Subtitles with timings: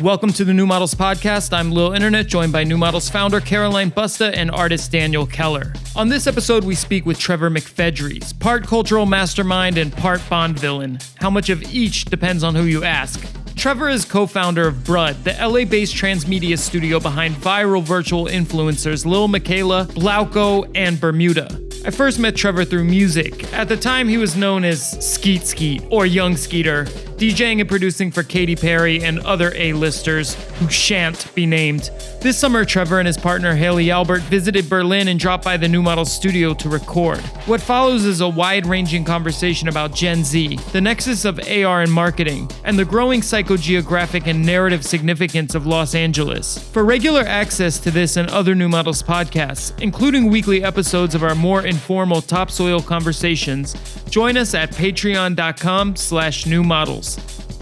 [0.00, 1.52] Welcome to the New Models Podcast.
[1.52, 5.72] I'm Lil Internet, joined by New Models founder Caroline Busta and artist Daniel Keller.
[5.94, 10.98] On this episode, we speak with Trevor McFedries, part cultural mastermind and part Bond villain.
[11.20, 13.24] How much of each depends on who you ask.
[13.54, 19.06] Trevor is co founder of Brud, the LA based transmedia studio behind viral virtual influencers
[19.06, 21.60] Lil Miquela, Glauco, and Bermuda.
[21.86, 23.52] I first met Trevor through music.
[23.52, 26.86] At the time, he was known as Skeet Skeet or Young Skeeter,
[27.16, 31.90] DJing and producing for Katy Perry and other A-listers who shan't be named.
[32.20, 35.82] This summer, Trevor and his partner Haley Albert visited Berlin and dropped by the New
[35.82, 37.20] Model studio to record.
[37.46, 42.50] What follows is a wide-ranging conversation about Gen Z, the nexus of AR and marketing,
[42.64, 46.58] and the growing psychogeographic and narrative significance of Los Angeles.
[46.72, 51.34] For regular access to this and other New Models podcasts, including weekly episodes of our
[51.34, 53.74] more informal topsoil conversations,
[54.08, 57.03] join us at patreon.com slash new models.
[57.04, 57.53] Skeet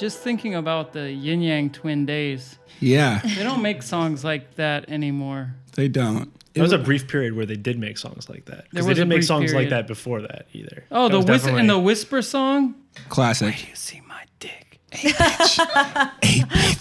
[0.00, 2.58] just thinking about the Ying Yang Twin days.
[2.80, 5.54] Yeah, They don't make songs like that anymore.
[5.76, 6.32] they don't.
[6.54, 8.64] There was a brief period where they did make songs like that.
[8.70, 9.64] Because they didn't make songs period.
[9.64, 10.84] like that before that either.
[10.90, 12.74] Oh, That the was whisper definitely- and the whisper song.
[13.08, 13.68] Classic.
[13.68, 14.80] You see my dick.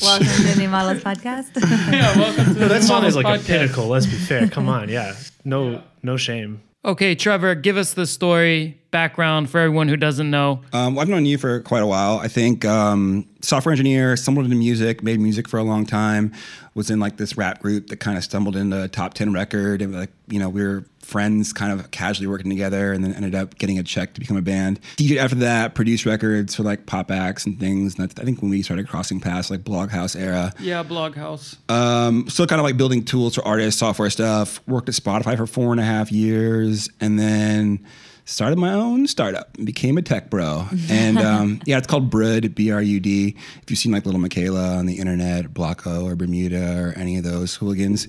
[0.02, 1.52] Welcome to the New Podcast.
[1.94, 3.88] Yeah, welcome to the That song is Models like a pinnacle.
[3.88, 4.48] Let's be fair.
[4.48, 5.16] Come on, yeah.
[5.44, 6.62] No, no shame.
[6.86, 10.62] Okay, Trevor, give us the story background for everyone who doesn't know.
[10.72, 12.20] Um, I've known you for quite a while.
[12.20, 16.34] I think um, software engineer, stumbled into music, made music for a long time.
[16.76, 19.82] Was in like this rap group that kind of stumbled into a top ten record,
[19.82, 23.36] and like you know we were friends, kind of casually working together, and then ended
[23.36, 24.80] up getting a check to become a band.
[24.98, 27.98] DJ after that, produced records for like pop acts and things.
[27.98, 30.54] And that's, I think when we started crossing paths, like Bloghouse era.
[30.60, 31.58] Yeah, Bloghouse.
[31.70, 34.66] Um, still kind of like building tools for artists, software stuff.
[34.68, 37.86] Worked at Spotify for four and a half years, and then
[38.30, 40.68] started my own startup and became a tech bro.
[40.90, 43.36] And um, yeah, it's called Brud, B R U D.
[43.62, 47.24] If you've seen like Little Miquela on the internet, Blawko or Bermuda or any of
[47.24, 48.08] those hooligans,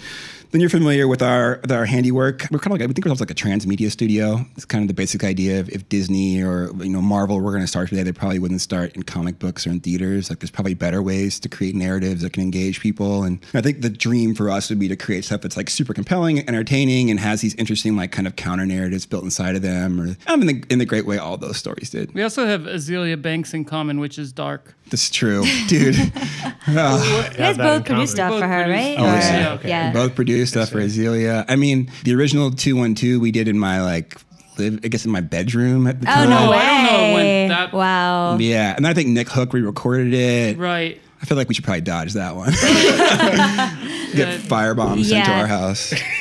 [0.50, 2.47] then you're familiar with our with our handiwork.
[2.50, 4.44] We're kind of like we think ourselves like a transmedia studio.
[4.56, 7.62] It's kind of the basic idea of if Disney or you know Marvel were going
[7.62, 10.28] to start today, they probably wouldn't start in comic books or in theaters.
[10.31, 13.22] Like there's probably better ways to create narratives that can engage people.
[13.22, 15.94] And I think the dream for us would be to create stuff that's like super
[15.94, 20.00] compelling, entertaining, and has these interesting like kind of counter narratives built inside of them.
[20.00, 22.12] Or I mean, in the, in the great way all those stories did.
[22.15, 24.75] We also have Azealia Banks in common, which is dark.
[24.91, 25.97] This is true, dude.
[26.72, 27.31] Ah.
[27.32, 28.97] you guys both produced stuff Both for her, right?
[28.99, 29.69] Oh, Or- yeah, okay.
[29.69, 29.93] yeah.
[29.93, 31.45] Both produced stuff for Azealia.
[31.49, 34.17] I mean, the original 212 we did in my like
[34.59, 36.31] live, I guess in my bedroom at the Oh time.
[36.31, 36.56] no Oh, way!
[36.59, 38.37] I don't know it went that- wow.
[38.39, 40.59] Yeah, and then I think Nick Hook re-recorded it.
[40.59, 41.00] Right.
[41.23, 42.49] I feel like we should probably dodge that one.
[44.15, 45.41] Get firebombs sent to Yeah.
[45.41, 45.93] our house.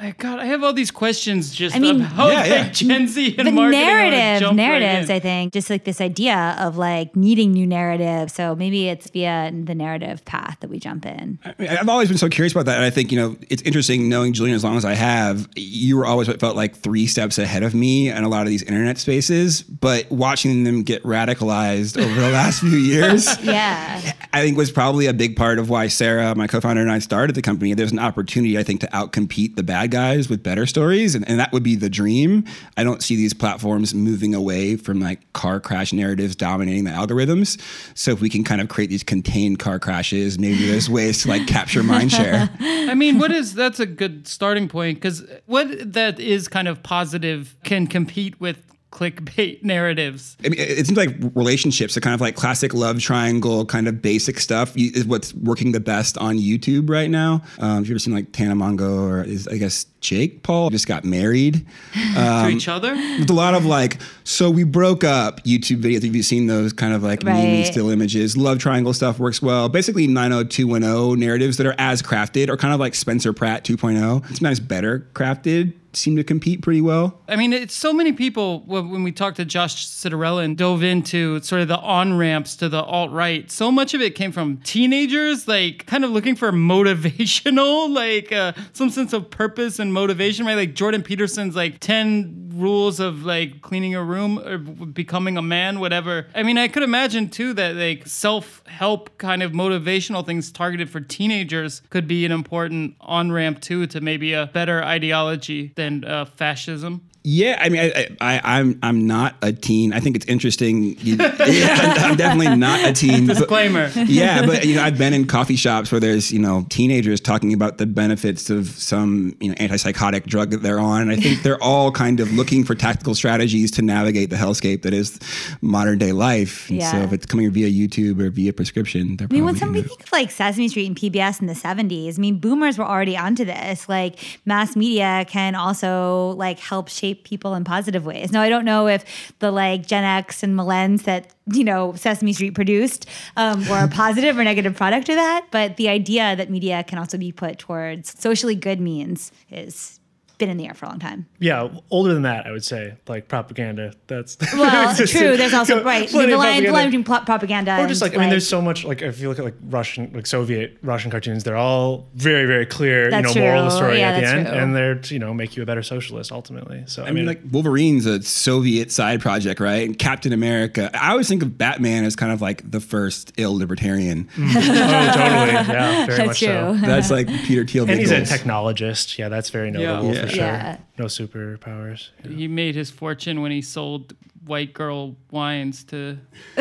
[0.00, 2.62] I, God, I have all these questions just I mean- about Yeah, yeah.
[2.62, 3.80] like Gen Z and the marketing.
[3.80, 5.16] I wanna narrative jump right narratives in.
[5.16, 9.50] i think just like this idea of like needing new narratives so maybe it's via
[9.52, 12.66] the narrative path that we jump in I mean, I've always been so curious about
[12.66, 15.48] that, and I think you know it's interesting knowing Julian as long as I have.
[15.56, 18.48] You were always what felt like three steps ahead of me in a lot of
[18.48, 23.26] these internet spaces, but watching them get radicalized over the last few years.
[23.42, 26.98] yeah I think was probably a big part of why Sarah, my co-founder, and I
[26.98, 27.74] started the company.
[27.74, 31.38] There's an opportunity, I think, to outcompete the bad guys with better stories, and, and
[31.40, 32.44] that would be the dream.
[32.76, 37.60] I don't see these platforms moving away from like car crash narratives dominating the algorithms.
[37.94, 41.28] So if we can kind of create these contained car crashes, maybe there's ways to
[41.28, 42.48] like capture mind share.
[42.60, 46.82] I mean, what is that's a good starting point because what that is kind of
[46.82, 50.36] positive can compete with clickbait narratives.
[50.44, 53.88] I mean, it it seems like relationships, are kind of like classic love triangle, kind
[53.88, 57.42] of basic stuff, is what's working the best on YouTube right now.
[57.58, 60.86] Um, have you ever seen like Tana Mongeau or is I guess Jake Paul just
[60.86, 61.66] got married?
[62.14, 62.94] to each other.
[62.94, 66.02] With a lot of like, so we broke up YouTube videos.
[66.04, 67.66] Have you seen those kind of like meme Right.
[67.66, 68.36] still images?
[68.36, 69.68] Love triangle stuff works well.
[69.68, 74.26] Basically, 90210 narratives that are as crafted or kind of like Spencer Pratt 2.0.
[74.28, 77.20] Sometimes better crafted, seem to compete pretty well.
[77.28, 81.40] I mean, it's so many people when we talked to Josh Citarella and dove into
[81.42, 83.50] sort of the on ramps to the alt right.
[83.50, 88.52] So much of it came from teenagers, like kind of looking for motivational, like uh,
[88.72, 90.54] some sense of purpose and motivation, right?
[90.54, 95.80] Like Jordan Peterson's like 10 rules of like cleaning a room or becoming a man,
[95.80, 96.26] whatever.
[96.34, 100.90] I mean, I could imagine too that like self help kind of motivational things targeted
[100.90, 106.04] for teenagers could be an important on ramp too to maybe a better ideology than
[106.04, 107.00] uh, fascism.
[107.22, 109.92] Yeah, I mean, I, I, I'm I'm not a teen.
[109.92, 110.96] I think it's interesting.
[111.00, 113.26] You, yeah, I'm, I'm definitely not a teen.
[113.26, 113.90] but- Disclaimer.
[114.06, 117.52] yeah, but you know, I've been in coffee shops where there's you know teenagers talking
[117.52, 121.42] about the benefits of some you know antipsychotic drug that they're on, and I think
[121.42, 125.18] they're all kind of looking for tactical strategies to navigate the hellscape that is
[125.60, 126.70] modern day life.
[126.70, 129.60] And so if it's coming via YouTube or via prescription, they're I mean, when probably
[129.60, 132.78] somebody gonna- think of like Sesame Street and PBS in the 70s, I mean, boomers
[132.78, 133.88] were already onto this.
[133.90, 138.32] Like, mass media can also like help shape people in positive ways.
[138.32, 139.04] Now, I don't know if
[139.38, 143.88] the like Gen X and Millennials that, you know, Sesame Street produced um, were a
[143.88, 147.58] positive or negative product of that, but the idea that media can also be put
[147.58, 149.99] towards socially good means is
[150.40, 151.26] been in the air for a long time.
[151.38, 153.92] Yeah, older than that, I would say, like propaganda.
[154.08, 155.36] That's Well, Just- true.
[155.36, 156.72] There's also right the plenty of line, the propaganda.
[156.72, 159.20] line between pl- propaganda Or just and, like, I mean, there's so much like if
[159.20, 163.34] you look at like Russian, like Soviet Russian cartoons, they're all very, very clear, That's
[163.34, 164.56] you know, moral of the story Yeah, at the end, true.
[164.56, 166.82] and they're to, you know make you a better socialist ultimately.
[166.86, 169.86] So I, I mean, like Wolverine's a Soviet side project, right?
[169.86, 170.90] And Captain America.
[170.94, 174.28] I always think of Batman as kind of like the first ill libertarian.
[174.38, 176.72] oh, totally, yeah, very That's much so.
[176.76, 176.80] true.
[176.86, 177.88] That's like Peter Thiel.
[177.90, 179.18] And he's a technologist.
[179.18, 180.26] Yeah, that's very notable Yeah.
[180.30, 180.44] For sure.
[180.44, 180.78] Yeah.
[180.98, 182.10] No superpowers.
[182.24, 182.30] Yeah.
[182.30, 186.18] He made his fortune when he sold white girl wines to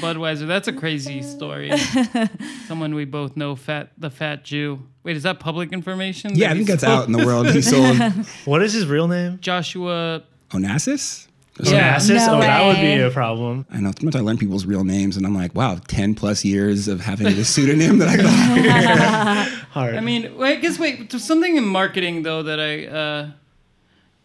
[0.00, 0.46] Budweiser.
[0.46, 1.72] That's a crazy story.
[2.66, 4.80] Someone we both know, fat the fat Jew.
[5.02, 6.34] Wait, is that public information?
[6.34, 6.98] Yeah, that I think that's sold?
[6.98, 7.48] out in the world.
[7.50, 7.96] He sold
[8.44, 9.38] What is his real name?
[9.40, 10.22] Joshua.
[10.50, 11.28] Onassis.
[11.60, 11.96] Yeah.
[11.96, 12.26] Onassis?
[12.26, 13.66] No oh, that would be a problem.
[13.70, 13.92] I know.
[13.98, 17.28] Sometimes I learn people's real names, and I'm like, wow, ten plus years of having
[17.28, 19.65] a pseudonym that I got.
[19.76, 19.94] Hard.
[19.96, 21.10] I mean, I guess wait.
[21.10, 22.86] There's something in marketing though that I.
[22.86, 23.30] Uh,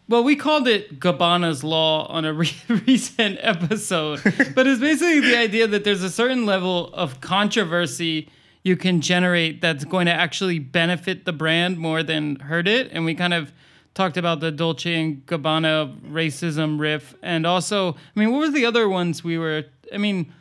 [0.08, 2.56] well, we called it Gabbana's law on a re-
[2.86, 4.22] recent episode,
[4.54, 8.30] but it's basically the idea that there's a certain level of controversy
[8.62, 12.88] you can generate that's going to actually benefit the brand more than hurt it.
[12.90, 13.52] And we kind of
[13.92, 18.64] talked about the Dolce and Gabbana racism riff, and also, I mean, what were the
[18.64, 19.64] other ones we were?
[19.92, 20.32] I mean.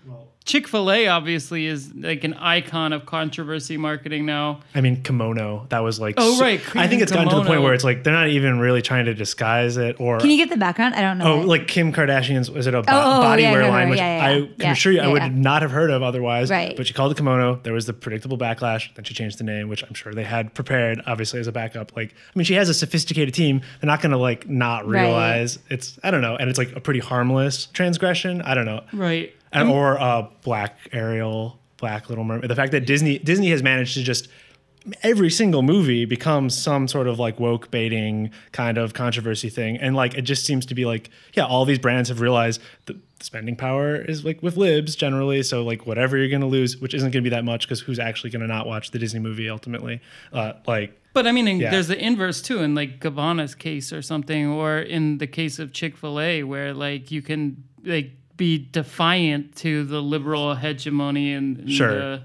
[0.44, 4.60] Chick fil A obviously is like an icon of controversy marketing now.
[4.74, 5.68] I mean, kimono.
[5.70, 6.16] That was like.
[6.18, 8.28] Oh, so- right, I think it's gotten to the point where it's like they're not
[8.30, 10.96] even really trying to disguise it, or Can you get the background?
[10.96, 11.34] I don't know.
[11.34, 11.46] oh, it.
[11.48, 13.74] like Kim Kardashian's was it a bo- oh, oh, oh, body yeah, wear no, no,
[13.74, 14.46] line, which yeah, yeah, I yeah.
[14.46, 15.28] can Yeah, assure you I would yeah.
[15.32, 16.50] not have heard of otherwise.
[16.50, 16.76] Right.
[16.76, 17.60] But she called it kimono.
[17.62, 18.94] There was the predictable backlash.
[18.96, 21.96] Then she changed the name, which I'm sure they had prepared, obviously as a backup.
[21.96, 23.62] Like, I mean, she has a sophisticated team.
[23.80, 25.04] They're not going to like not Right.
[25.04, 26.00] realize it's.
[26.04, 28.42] I don't know, and it's like a pretty harmless transgression.
[28.42, 28.82] I don't know.
[28.92, 29.36] Right.
[29.54, 32.50] And, or uh, Black Ariel, Black Little Mermaid.
[32.50, 34.28] The fact that Disney Disney has managed to just
[35.04, 39.96] every single movie becomes some sort of like woke baiting kind of controversy thing, and
[39.96, 43.56] like it just seems to be like yeah, all these brands have realized the spending
[43.56, 45.44] power is like with libs generally.
[45.44, 48.32] So like whatever you're gonna lose, which isn't gonna be that much because who's actually
[48.32, 50.02] gonna not watch the Disney movie ultimately?
[50.34, 51.70] Uh, like But I mean, Yeah.
[51.70, 55.74] there's the inverse too, in like Gabbana's case or something, or in the case of
[55.74, 61.60] Chick Fil A, where like you can like be defiant to the liberal hegemony and,
[61.60, 61.94] and Sure.
[61.94, 62.24] the-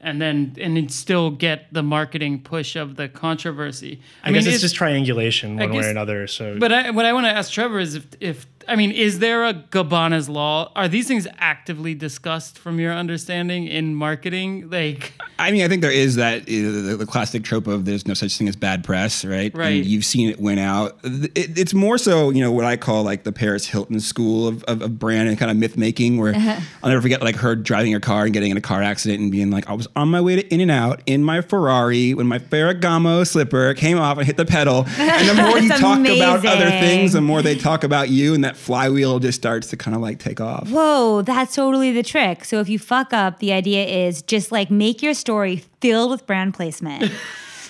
[0.00, 4.00] and then and still get the marketing push of the controversy.
[4.24, 6.26] I, guess it's is- just triangulation one way or another.
[6.26, 9.20] So But I, what I want to ask Trevor is if, if I mean, is
[9.20, 10.72] there a Gabbana's law?
[10.74, 14.70] Are these things actively discussed from your understanding in marketing?
[14.70, 18.14] Like, I mean, I think there is that the, the classic trope of there's no
[18.14, 19.54] such thing as bad press, right?
[19.54, 19.68] Right.
[19.68, 20.98] And you've seen it win out.
[21.04, 24.64] It, it's more so, you know, what I call like the Paris Hilton school of,
[24.64, 26.60] of, of brand and kind of myth making, where uh-huh.
[26.82, 29.30] I'll never forget like her driving her car and getting in a car accident and
[29.30, 32.26] being like, I was on my way to In and Out in my Ferrari when
[32.26, 34.86] my Ferragamo slipper came off and hit the pedal.
[34.98, 38.44] And the more you talk about other things, the more they talk about you, and
[38.44, 40.68] that flywheel just starts to kind of like take off.
[40.70, 42.44] Whoa, that's totally the trick.
[42.44, 46.26] So if you fuck up, the idea is just like make your story filled with
[46.26, 47.10] brand placement.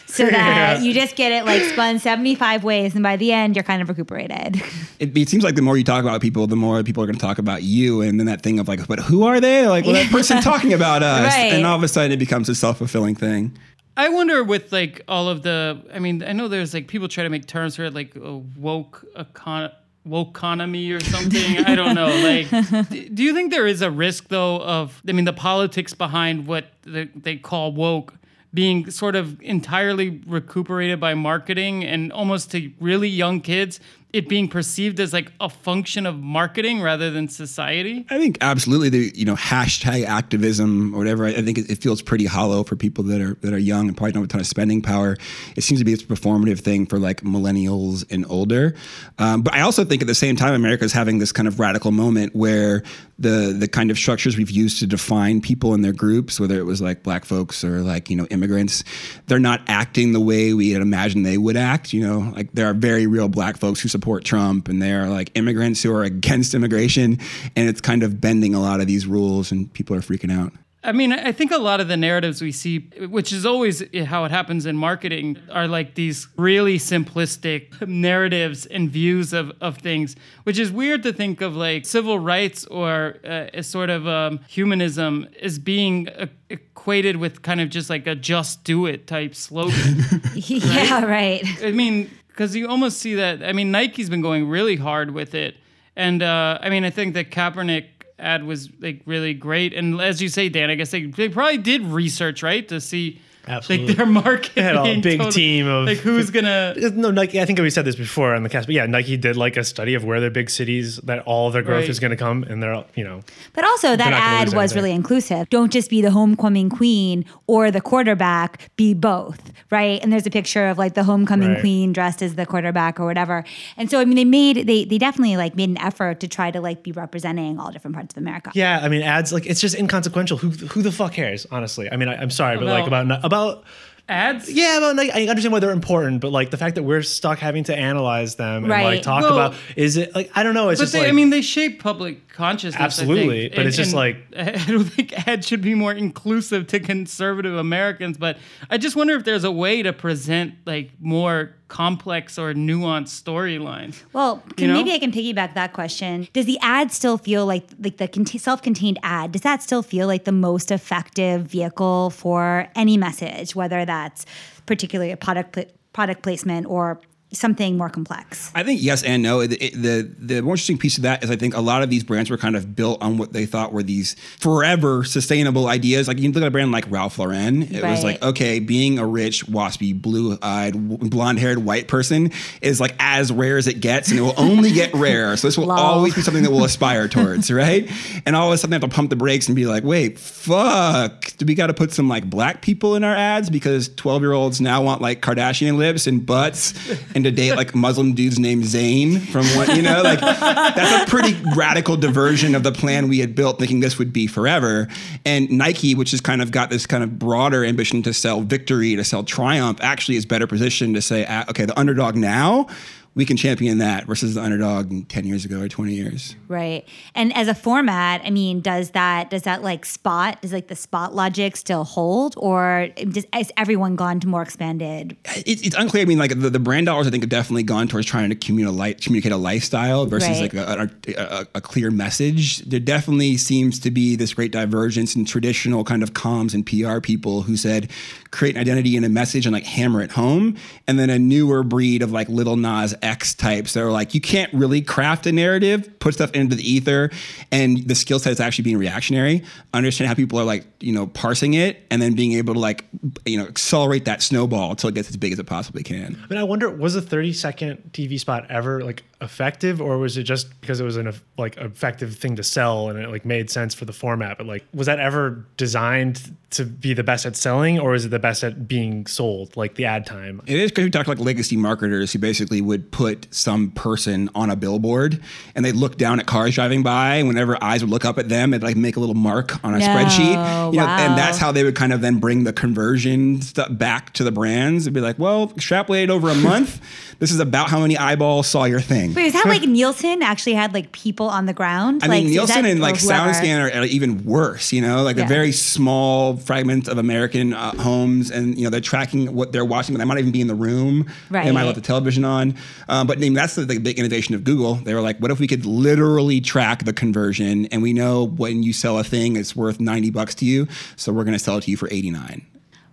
[0.08, 0.82] So that Yeah.
[0.82, 3.88] you just get it like spun 75 ways, and by the end, you're kind of
[3.88, 4.62] recuperated.
[5.00, 7.16] it, it seems like the more you talk about people, the more people are going
[7.18, 9.66] to talk about you, and then that thing of like, but who are they?
[9.66, 11.52] Like, well, that person talking about us, Right.
[11.52, 13.58] and all of a sudden it becomes a self fulfilling thing.
[13.96, 15.82] I wonder with like all of the.
[15.92, 18.36] I mean, I know there's like people try to make terms for it, like a
[18.36, 19.72] woke econ.
[20.06, 21.58] Woke economy or something.
[21.58, 22.06] I don't know.
[22.06, 22.48] Like,
[23.14, 25.02] do you think there is a risk though of?
[25.08, 28.14] I mean, the politics behind what the, they call woke
[28.54, 33.80] being sort of entirely recuperated by marketing and almost to really young kids
[34.16, 38.06] it being perceived as like a function of marketing rather than society?
[38.10, 41.26] I think absolutely the you know hashtag activism or whatever.
[41.26, 44.12] I think it, feels pretty hollow for people that are that are young and probably
[44.12, 45.16] don't have a ton of spending power.
[45.54, 48.74] It seems to be a performative thing for like millennials and older.
[49.18, 51.60] Um, but I also think at the same time, America is having this kind of
[51.60, 52.82] radical moment where
[53.18, 56.64] the the kind of structures we've used to define people in their groups, whether it
[56.64, 58.84] was like black folks or like you know immigrants,
[59.26, 61.92] they're not acting the way we had imagined they would act.
[61.92, 65.30] You know, like there are very real black folks who support Trump, and they're like
[65.34, 67.18] immigrants who are against immigration,
[67.56, 70.52] and it's kind of bending a lot of these rules, and people are freaking out.
[70.86, 72.78] I mean, I think a lot of the narratives we see,
[73.10, 78.88] which is always how it happens in marketing, are like these really simplistic narratives and
[78.88, 83.46] views of, of things, which is weird to think of like civil rights or uh,
[83.52, 88.14] a sort of um, humanism as being uh, equated with kind of just like a
[88.14, 90.04] just do it type slogan.
[90.34, 91.44] yeah, right.
[91.64, 93.42] I mean, because you almost see that.
[93.42, 95.56] I mean, Nike's been going really hard with it.
[95.96, 97.86] And uh, I mean, I think that Kaepernick
[98.18, 99.72] ad was like really great.
[99.72, 102.68] And as you say, Dan, I guess they, they probably did research, right?
[102.68, 103.88] To see Absolutely.
[103.88, 104.52] like their marketing.
[104.54, 107.40] They had a big total- team of like who's gonna No, Nike.
[107.40, 109.64] I think we said this before on the cast, but yeah, Nike did like a
[109.64, 111.88] study of where the big cities that all their growth Right.
[111.88, 113.20] is going to come, and they're you know
[113.52, 114.76] But also, that ad was anything.
[114.76, 115.48] really inclusive.
[115.50, 120.02] Don't just be the homecoming queen or the quarterback, be both, right?
[120.02, 121.60] And there's a picture of like the homecoming Right.
[121.60, 123.44] queen dressed as the quarterback or whatever.
[123.76, 126.50] And so, I mean, they made, they, they definitely like made an effort to try
[126.50, 128.50] to like be representing all different parts of America.
[128.54, 128.80] yeah.
[128.82, 130.38] I mean, ads like it's just inconsequential.
[130.38, 131.46] Who who the fuck cares?
[131.50, 133.64] Honestly, I mean, I, I'm sorry, oh, but like About- about about
[134.08, 134.50] ads.
[134.52, 135.12] yeah, about Nike.
[135.12, 138.36] I understand why they're important, but like the fact that we're stuck having to analyze
[138.36, 138.84] them and Right.
[138.84, 140.68] like talk Well- about is it like I don't know.
[140.70, 142.80] It's But just they, like I mean, they shape public consciousness.
[142.80, 143.54] I Absolutely, think.
[143.56, 148.18] but it's just like- I don't think ads should be more inclusive to conservative Americans.
[148.18, 148.38] But
[148.70, 154.02] I just wonder if there's a way to present like more complex or nuanced storylines.
[154.12, 154.74] Well, can, You know?
[154.74, 156.28] maybe I can piggyback that question.
[156.32, 159.32] Does the ad still feel like like the cont- self-contained ad?
[159.32, 164.26] Does that still feel like the most effective vehicle for any message, whether that's
[164.66, 167.00] particularly a product pla- product placement or
[167.32, 168.50] something more complex?
[168.54, 169.40] I think yes and no.
[169.40, 171.90] It- it- the the more interesting piece of that is I think a lot of
[171.90, 176.08] these brands were kind of built on what they thought were these forever sustainable ideas.
[176.08, 179.06] Like you look at a brand like Ralph Lauren, it was like okay, being a
[179.06, 182.30] rich, waspy, blue-eyed, blonde-haired white person
[182.62, 185.36] is like as rare as it gets, and it will only get rarer.
[185.36, 185.78] So this will Lol.
[185.78, 187.90] always be something that we'll aspire towards, right?
[188.24, 190.18] And all of a sudden, they have to pump the brakes and be like, wait,
[190.18, 194.60] fuck, do we got to put some like black people in our ads because twelve-year-olds
[194.60, 196.72] now want like Kardashian lips and butts
[197.14, 201.10] and to date like Muslim dudes named Zayn from what you know, like that's a
[201.10, 204.88] pretty radical diversion of the plan we had built, thinking this would be forever.
[205.24, 208.96] And Nike, which has kind of got this kind of broader ambition to sell victory,
[208.96, 212.68] to sell triumph, actually is better positioned to say, ah, okay, the underdog now.
[213.16, 216.36] We can champion that versus the underdog 10 years ago or 20 years.
[216.46, 216.86] Right.
[217.14, 220.76] And as a format, I mean, does that does that like spot does like the
[220.76, 225.16] spot logic still hold, or does, has everyone gone to more expanded?
[225.34, 226.02] It's, it's unclear.
[226.02, 228.36] I mean, like the, the brand dollars, I think have definitely gone towards trying to
[228.36, 230.52] communicate, communicate a lifestyle versus Right.
[230.52, 232.58] like a, a, a, a clear message.
[232.58, 237.00] There definitely seems to be this great divergence in traditional kind of comms and PR
[237.00, 237.90] people who said
[238.30, 240.56] create an identity and a message and like hammer it home,
[240.86, 244.20] and then a newer breed of like little Nas X types that are like you
[244.20, 247.10] can't really craft a narrative, put stuff into the ether,
[247.50, 249.42] and the skill set is actually being reactionary.
[249.72, 252.84] Understand how people are like you know parsing it, and then being able to like
[253.24, 256.20] you know accelerate that snowball until it gets as big as it possibly can.
[256.22, 260.16] I mean, I wonder, was a 30 second TV spot ever like effective, or was
[260.18, 263.50] it just because it was an like effective thing to sell and it like made
[263.50, 264.38] sense for the format?
[264.38, 268.08] But like, was that ever designed to be the best at selling, or is it
[268.08, 270.42] the best at being sold, like the ad time?
[270.46, 274.30] It is because we talk to like legacy marketers who basically would put some person
[274.34, 275.20] on a billboard
[275.54, 277.22] and they'd look down at cars driving by.
[277.22, 279.78] Whenever eyes would look up at them, it'd like make a little mark on a
[279.78, 280.72] No, spreadsheet.
[280.72, 284.14] You know, and that's how they would kind of then bring the conversion stuff back
[284.14, 284.84] to the brands.
[284.86, 286.80] It'd be like, well, extrapolated over a month,
[287.18, 289.12] this is about how many eyeballs saw your thing.
[289.12, 292.02] Wait, is that like Nielsen actually had like people on the ground?
[292.02, 292.94] I like, mean, Nielsen that- and like?
[292.94, 294.72] SoundScan are, are even worse.
[294.72, 295.26] You know, like Yeah.
[295.26, 299.66] a very small fragment of American uh, homes, and you know they're tracking what they're
[299.66, 301.06] watching, but they might even be in the room.
[301.30, 301.66] They might Right.
[301.66, 302.54] let the television on.
[302.88, 304.74] Um, but I mean, that's the, the big innovation of Google.
[304.76, 308.62] They were like, what if we could literally track the conversion, and we know when
[308.62, 311.56] you sell a thing, it's worth ninety bucks to you, so we're going to sell
[311.58, 312.46] it to you for eighty nine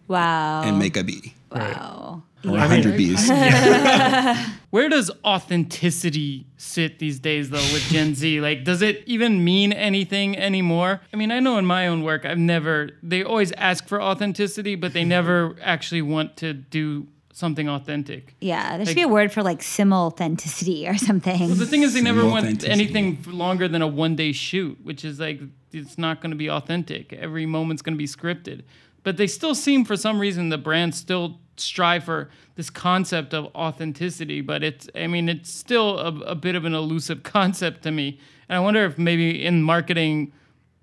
[0.08, 0.64] Wow.
[0.64, 1.34] and make a B.
[1.52, 2.24] Wow.
[2.44, 3.30] or 100 bees.
[4.72, 8.42] Where does authenticity sit these days, though, with Gen Z?
[8.42, 11.00] Like, does it even mean anything anymore?
[11.14, 14.76] I mean, I know in my own work, I've never, they always ask for authenticity,
[14.76, 18.36] but they never actually want to do something authentic.
[18.40, 21.40] Yeah, there should Like- be a word for like sim authenticity or something.
[21.40, 25.04] Well, The thing is, they never want anything longer than a one day shoot, which
[25.04, 27.12] is like, it's not going to be authentic.
[27.12, 28.62] Every moment's going to be scripted.
[29.02, 33.48] But they still seem, for some reason, the brands still strive for this concept of
[33.56, 34.40] authenticity.
[34.42, 38.20] But it's, I mean, it's still a, a bit of an elusive concept to me.
[38.48, 40.32] And I wonder if maybe in marketing,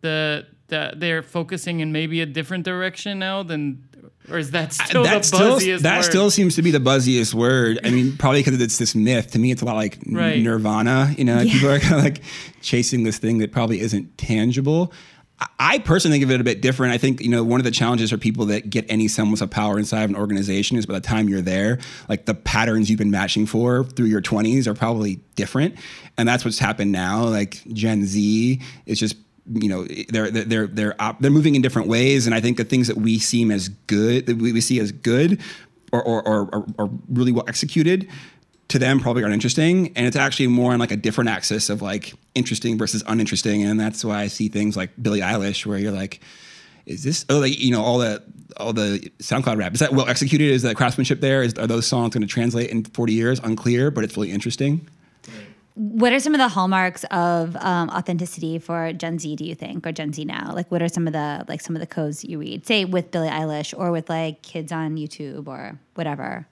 [0.00, 3.85] the, the they're focusing in maybe a different direction now than,
[4.31, 6.03] or is that still that the still, buzziest that word?
[6.05, 7.79] still seems to be the buzziest word.
[7.85, 9.31] I mean, probably because it's this myth.
[9.33, 10.41] To me, it's a lot like Right.
[10.43, 11.15] Nirvana.
[11.17, 12.21] You know, like people are kind of like
[12.61, 14.93] chasing this thing that probably isn't tangible.
[15.41, 16.93] I- I personally think of it a bit different.
[16.93, 19.50] I think you know one of the challenges for people that get any semblance of
[19.50, 21.79] power inside of an organization is by the time you're there,
[22.11, 25.77] like the patterns you've been matching for through your 20s are probably different,
[26.19, 27.25] and that's what's happened now.
[27.25, 29.17] Like Gen Z is just
[29.52, 32.57] you know they're they're they're they're, op- they're moving in different ways, and I think
[32.57, 35.40] the things that we seem as good that we, we see as good
[35.92, 38.09] or or, or, or really well executed
[38.69, 39.88] to them probably aren't interesting.
[39.97, 43.64] And it's actually more on like a different axis of like interesting versus uninteresting.
[43.64, 46.21] And that's why i see things like billie eilish where you're like
[46.87, 48.23] is this oh like you know all the
[48.57, 50.50] all the soundcloud rap is that well executed?
[50.50, 51.42] Is that craftsmanship there?
[51.42, 53.40] Is are those songs going to translate in 40 years?
[53.40, 54.88] Unclear but it's really interesting
[55.80, 59.34] What are some of the hallmarks of um, authenticity for Gen Z?
[59.37, 60.52] Do you think, or Gen Z now?
[60.54, 62.66] Like, what are some of the like some of the codes you read?
[62.66, 66.46] Say with Billie Eilish, or with like kids on YouTube, or whatever.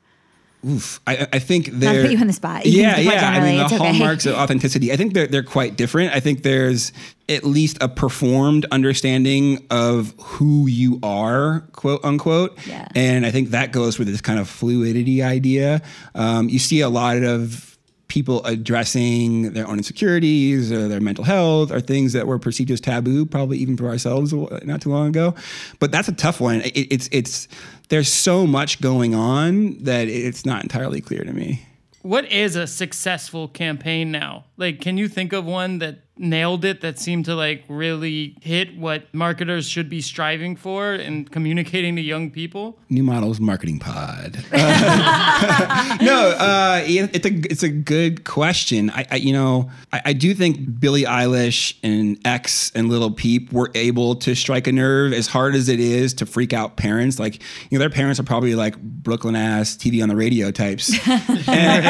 [0.67, 0.99] Oof.
[1.07, 2.65] I, I think they're to put you on the spot.
[2.65, 3.29] You Yeah, yeah.
[3.29, 3.77] I mean, the okay.
[3.77, 4.93] hallmarks of authenticity.
[4.93, 6.15] I think they're they're quite different.
[6.15, 6.91] I think there's
[7.29, 12.59] at least a performed understanding of who you are, quote unquote.
[12.67, 12.89] Yeah.
[12.95, 15.83] And I think that goes with this kind of fluidity idea.
[16.15, 17.68] Um, you see a lot of
[18.09, 22.81] people addressing their own insecurities or their mental health or things that were perceived as
[22.81, 25.35] taboo, probably even for ourselves uh, not too long ago.
[25.79, 26.63] But that's a tough one.
[26.63, 27.49] It, it's it's
[27.89, 31.65] there's so much going on that it's not entirely clear to me.
[32.03, 34.45] What is a successful campaign now?
[34.57, 38.77] Like, can you think of one that nailed it that seemed to like really hit
[38.77, 42.79] what marketers should be striving for and communicating to young people?
[42.89, 44.45] New Models Marketing Pod.
[44.53, 48.91] Uh, no, uh, it's a it's a good question.
[48.91, 53.53] I, I you know I, I do think Billie Eilish and X and Little Peep
[53.53, 57.19] were able to strike a nerve as hard as it is to freak out parents.
[57.19, 60.91] Like you know their parents are probably like Brooklyn ass TV on the radio types,
[61.49, 61.87] and,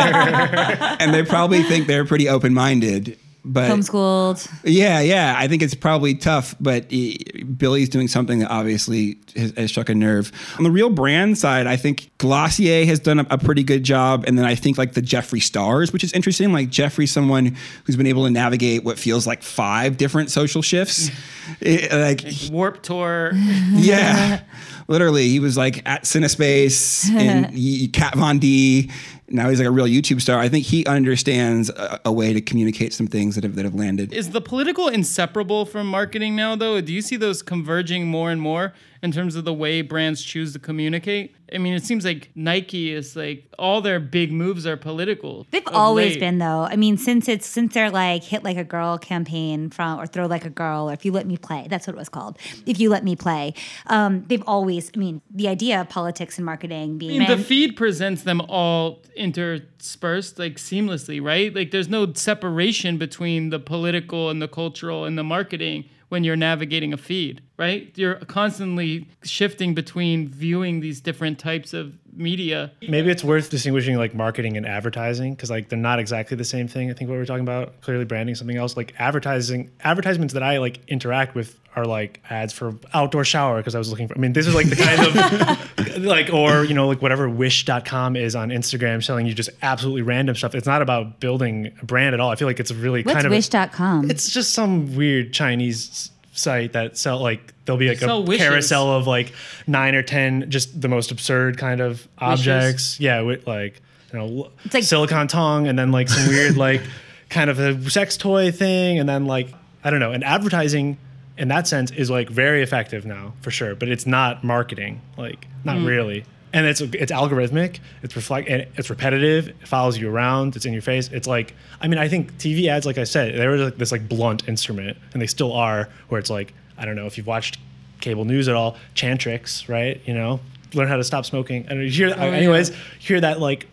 [1.00, 3.18] and they probably think they're pretty open minded.
[3.50, 4.46] But Homeschooled.
[4.62, 5.34] yeah, yeah.
[5.36, 7.14] I think it's probably tough, but eh,
[7.56, 10.30] Billie's doing something that obviously has, has struck a nerve.
[10.58, 14.24] On the real brand side, I think Glossier has done a, a pretty good job,
[14.26, 16.52] and then I think like the Jeffree Stars, which is interesting.
[16.52, 21.10] Like Jeffree's someone who's been able to navigate what feels like five different social shifts.
[21.62, 23.30] Eh, like Warp Tour.
[23.72, 24.42] yeah,
[24.86, 28.90] literally, he was like at Cinespace and he, Kat Von D.
[29.30, 30.38] Now he's like a real YouTube star.
[30.38, 33.74] I think he understands a, a way to communicate some things that have that have
[33.74, 34.12] landed.
[34.12, 36.80] Is the political inseparable from marketing now, though?
[36.80, 40.52] Do you see those converging more and more in terms of the way brands choose
[40.52, 41.34] to communicate?
[41.52, 45.46] I mean, it seems like Nike is like all their big moves are political.
[45.50, 46.20] They've always late.
[46.20, 46.62] been though.
[46.64, 50.26] I mean, since it's since they're like hit like a girl campaign from or throw
[50.26, 52.38] like a girl or if you let me play, that's what it was called.
[52.66, 53.54] If you let me play,
[53.86, 54.90] um, they've always.
[54.94, 58.40] I mean, the idea of politics and marketing being I mean, the feed presents them
[58.42, 61.54] all interspersed like seamlessly, right?
[61.54, 66.36] Like there's no separation between the political and the cultural and the marketing when you're
[66.36, 67.92] navigating a feed, right?
[67.96, 72.72] You're constantly shifting between viewing these different types of media.
[72.86, 76.68] Maybe it's worth distinguishing like marketing and advertising because like they're not exactly the same
[76.68, 76.90] thing.
[76.90, 80.58] I think what we're talking about clearly branding something else like advertising advertisements that I
[80.58, 84.18] like interact with are like ads for outdoor shower because I was looking for I
[84.18, 88.34] mean this is like the kind of like or you know like whatever wish.com is
[88.34, 90.54] on Instagram selling you just absolutely random stuff.
[90.56, 92.30] It's not about building a brand at all.
[92.30, 94.10] I feel like it's really What's kind of a- Wish.com?
[94.10, 98.20] it's just some weird Chinese s- site that sell like there'll be like Sell a
[98.20, 98.46] wishes.
[98.46, 99.32] carousel of like
[99.66, 102.98] nine or ten just the most absurd kind of objects.
[103.00, 103.80] Yeah, with like
[104.12, 106.82] you know It's like- silicon tongue and then like some weird like
[107.28, 109.48] kind of a sex toy thing and then like
[109.84, 110.12] I don't know.
[110.12, 110.98] And advertising
[111.36, 115.00] in that sense is like very effective now for sure, but it's not marketing.
[115.16, 115.86] Like not mm.
[115.86, 116.24] really.
[116.52, 117.78] And it's it's algorithmic.
[118.02, 118.48] It's reflect.
[118.48, 119.48] and It's repetitive.
[119.48, 120.56] It follows you around.
[120.56, 121.08] It's in your face.
[121.12, 123.92] It's like I mean I think TV ads, like I said, they were like this
[123.92, 125.88] like blunt instrument, and they still are.
[126.08, 127.58] Where it's like I don't know if you've watched
[128.00, 130.00] cable news at all, Chantix, right?
[130.06, 130.40] You know,
[130.74, 131.66] learn how to stop smoking.
[131.68, 132.36] And you hear, Oh, yeah.
[132.36, 133.66] anyways, hear that like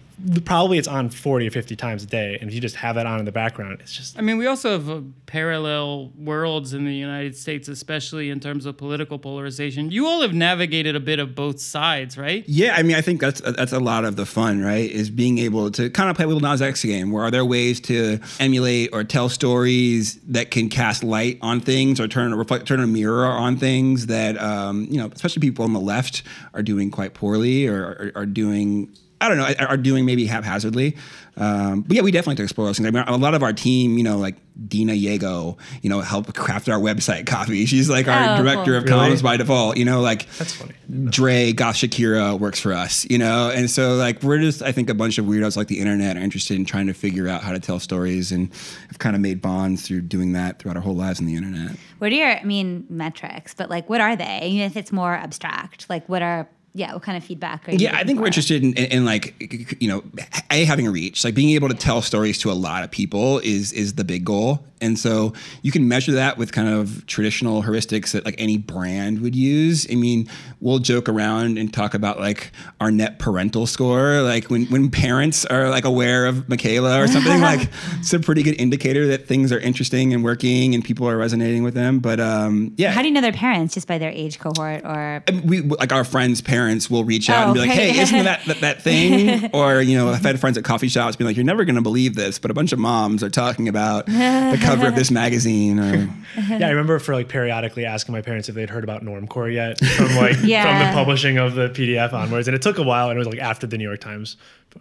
[0.46, 2.38] probably it's on 40 or 50 times a day.
[2.40, 4.48] And if you just have that on in the background, it's just I mean, we
[4.48, 9.92] also have uh, parallel worlds in the United States, especially in terms of political polarization.
[9.92, 12.44] You all have navigated a bit of both sides, right?
[12.48, 14.90] Yeah, I mean, I think that's that's a lot of the fun, right?
[14.90, 17.12] Is being able to kind of play a little Nas X game.
[17.12, 22.00] Where are there ways to emulate or tell stories that can cast light on things
[22.00, 25.74] or turn reflect turn a mirror on things that um, you know, especially people on
[25.74, 26.24] the left
[26.54, 28.90] are doing quite poorly or are, are doing.
[29.22, 30.96] I don't know, are- are doing maybe haphazardly.
[31.38, 32.88] Um, but yeah, we definitely like to explore those things.
[32.88, 34.36] I mean, a lot of our team, you know, like
[34.70, 37.66] Dena Yago, you know, help craft our website copy.
[37.66, 38.76] She's like our Oh, director cool.
[38.78, 39.16] of Really?
[39.18, 39.76] comms by default.
[39.76, 40.72] You know, like That's funny.
[41.10, 43.50] Dre, Goth Shakira works for us, you know?
[43.54, 46.22] And so, like, we're just, I think, a bunch of weirdos like the internet are
[46.22, 48.50] interested in trying to figure out how to tell stories and
[48.88, 51.72] have kind of made bonds through doing that throughout our whole lives on the internet.
[52.00, 54.40] What are your, I mean, metrics, but like, what are they?
[54.44, 57.78] Even if it's more abstract, like, what are, yeah, what kind of feedback are you?
[57.78, 60.04] Yeah, I think we're interested in, in, in, like you know,
[60.52, 63.40] a having a reach, like being able to tell stories to a lot of people
[63.40, 67.64] is is the big goal, and so you can measure that with kind of traditional
[67.64, 69.88] heuristics that like any brand would use.
[69.90, 70.28] I mean,
[70.60, 75.46] we'll joke around and talk about like our net parental score, like when when parents
[75.46, 79.54] are like aware of Miquela or something, like it's a pretty good indicator that things
[79.54, 82.00] are interesting and working and people are resonating with them.
[82.00, 85.24] But um, yeah, How do you know their parents just by their age cohort or?
[85.46, 87.92] we like our friends' parents will reach out Oh, and be oh, like, okay.
[87.92, 91.16] "Hey, isn't that that, that thing?" or you know, I've had friends at coffee shops
[91.16, 93.68] be like, "You're never going to believe this," but a bunch of moms are talking
[93.68, 95.80] about the cover of this magazine.
[95.80, 96.10] Or
[96.50, 99.80] Yeah, I remember for like periodically asking my parents if they'd heard about Normcore yet
[99.80, 103.18] from like from the publishing of the PDF onwards, and it took a while, and
[103.18, 104.38] it was like after the New York Times,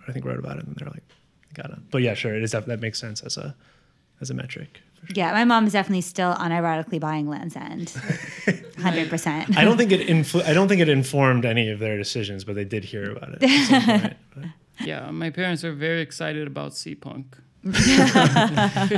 [0.09, 1.05] I think wrote about it, and they're like,
[1.55, 3.55] "Got it." But yeah, sure, it is that that makes sense as a
[4.20, 4.81] as a metric.
[5.07, 5.25] For sure.
[5.25, 7.90] Yeah, my mom's definitely still unironically buying Land's End,
[8.79, 9.57] hundred percent.
[9.57, 12.55] I don't think it influ- I don't think it informed any of their decisions, but
[12.55, 13.43] they did hear about it.
[13.43, 14.53] At some point.
[14.85, 17.37] Yeah, my parents are very excited about Sea Punk.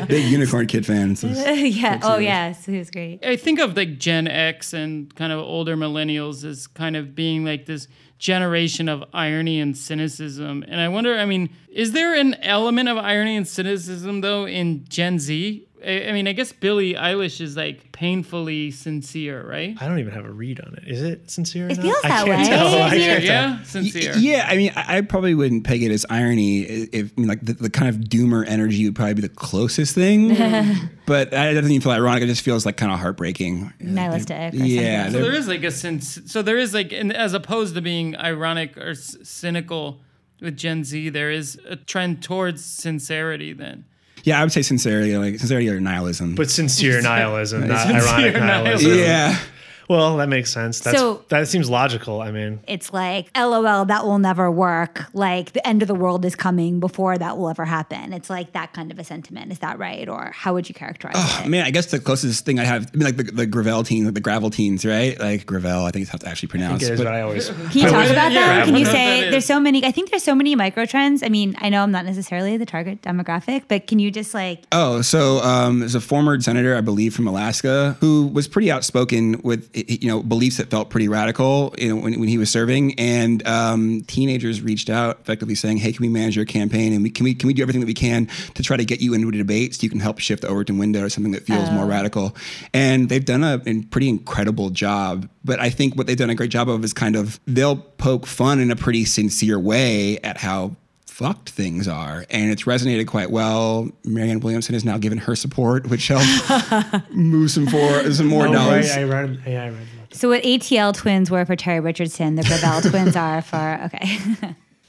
[0.09, 1.23] big unicorn kid fans.
[1.23, 2.01] yeah.
[2.03, 3.25] Oh yes, it was great.
[3.25, 7.45] I think of like Gen X and kind of older millennials as kind of being
[7.45, 7.89] like this
[8.19, 10.65] generation of irony and cynicism.
[10.67, 14.85] And I wonder, I mean, is there an element of irony and cynicism though in
[14.89, 15.66] Gen Z?
[15.85, 19.77] I, I mean, I guess Billie Eilish is like painfully sincere, right?
[19.81, 20.85] I don't even have a read on it.
[20.87, 21.69] Is it sincere?
[21.69, 21.85] It enough?
[21.85, 22.47] feels I that can't way.
[22.49, 22.67] tell.
[22.83, 23.51] I Sincere, can't tell.
[23.51, 24.13] yeah, sincere.
[24.15, 26.63] Y- Yeah, I mean, I, I probably wouldn't peg it as irony.
[26.63, 29.95] If I mean, like the, the kind of doomer energy would probably be the closest
[29.95, 30.29] thing,
[31.07, 32.23] but that doesn't even feel ironic.
[32.23, 33.73] It just feels like kind of heartbreaking.
[33.81, 35.11] Nihilistic or Yeah.
[35.11, 36.19] So there is like a sense.
[36.27, 40.01] So there is like, and as opposed to being ironic or c- cynical
[40.41, 43.53] with Gen Z, there is a trend towards sincerity.
[43.53, 43.85] Then
[44.27, 46.35] yeah, I would say sincerity, like sincerity or nihilism.
[46.35, 48.91] But sincere nihilism, not Sincere ironic nihilism.
[48.91, 48.99] nihilism.
[48.99, 49.39] yeah.
[49.89, 50.81] Well, that makes sense.
[50.81, 52.21] That's, So- that seems logical.
[52.21, 55.05] I mean, It's like, LOL, that will never work.
[55.13, 58.13] Like the end of the world is coming before that will ever happen.
[58.13, 59.53] It's like that kind of a sentiment.
[59.53, 60.09] Is that right?
[60.09, 61.49] Or how would you characterize it?
[61.49, 64.05] Man, I guess the closest thing I have, I mean, like the, the Gravel teens,
[64.07, 65.19] like the Gravel teens, right?
[65.19, 66.81] Like Gravel, I think it's how to actually I pronounce.
[66.81, 67.49] think it is, but- but I always.
[67.49, 68.65] Can you talk about yeah, that?
[68.67, 69.85] Can you say there's so many?
[69.85, 71.23] I think there's so many micro trends.
[71.23, 74.65] I mean, I know I'm not necessarily the target demographic, but can you just like
[74.73, 79.41] Oh, so um, there's a former senator, I believe, from Alaska, who was pretty outspoken
[79.43, 82.99] with you know beliefs that felt pretty radical, you know, when, when he was serving,
[82.99, 87.11] and um, teenagers reached out, effectively saying, "Hey, can we manage your campaign, and we,
[87.11, 89.29] can we can we do everything that we can to try to get you into
[89.29, 91.87] a debate so you can help shift the Overton window to something that feels more
[91.87, 92.35] radical?"
[92.73, 95.29] And they've done a, a pretty incredible job.
[95.45, 98.27] But I think what they've done a great job of is kind of they'll poke
[98.27, 100.77] fun in a pretty sincere way at how
[101.17, 102.27] fucked things are.
[102.29, 103.89] And it's resonated quite well.
[104.05, 108.53] Marianne Williamson has now given her support, which helped move some, for, some more Oh,
[108.53, 108.91] dollars.
[108.91, 109.43] right, I read.
[109.47, 113.41] Yeah, I read so what ATL twins were for Terry Richardson, the Gravel twins are
[113.43, 114.19] for okay.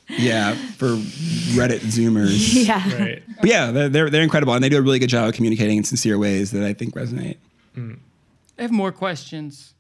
[0.10, 0.88] Yeah, for
[1.56, 2.66] Reddit Zoomers.
[2.68, 2.98] yeah.
[3.02, 3.24] Right.
[3.42, 4.54] But yeah, they're, they're, they're incredible.
[4.54, 6.94] And they do a really good job of communicating in sincere ways that I think
[6.94, 7.38] resonate.
[7.76, 8.00] Mm.
[8.58, 9.74] I have more questions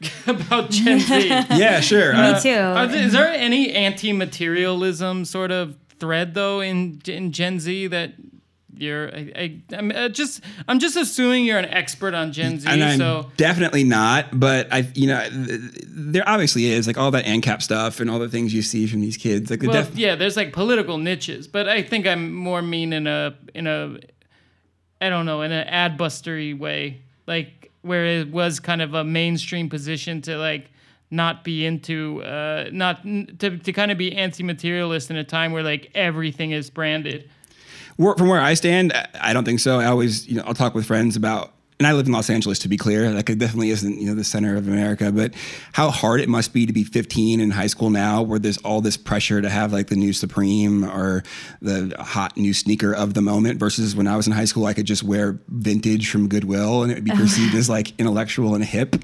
[0.26, 1.28] about Gen Z.
[1.50, 2.12] Yeah, sure.
[2.12, 2.50] Me Uh, too.
[2.54, 8.14] Are there, is there any anti-materialism sort of thread though in in Gen Z that
[8.76, 9.14] you're?
[9.14, 12.68] I, I, I'm uh, just I'm just assuming you're an expert on Gen Z.
[12.68, 17.10] and I'm so definitely not, but I, you know, th- there obviously is like all
[17.10, 19.50] that ANCAP stuff and all the things you see from these kids.
[19.50, 22.92] Like the well, def- yeah, there's like political niches, but I think I'm more mean
[22.94, 23.98] in a in a
[25.02, 29.04] I don't know in an ad bustery way, like where it was kind of a
[29.04, 30.70] mainstream position to like
[31.10, 35.62] not be into uh not to, to kind of be anti-materialist in a time where
[35.62, 37.28] like everything is branded
[38.16, 39.78] from where I stand, I- don't think so.
[39.78, 42.58] I always, you know, I'll talk with friends about and I live in Los Angeles
[42.58, 43.10] to be clear.
[43.10, 45.32] Like it definitely isn't, you know, the center of America, but
[45.72, 48.82] how hard it must be to be 15 in high school now where there's all
[48.82, 51.22] this pressure to have like the new Supreme or
[51.62, 54.74] the hot new sneaker of the moment versus when I was in high school, I
[54.74, 58.62] could just wear vintage from Goodwill and it would be perceived as like intellectual and
[58.62, 58.96] hip.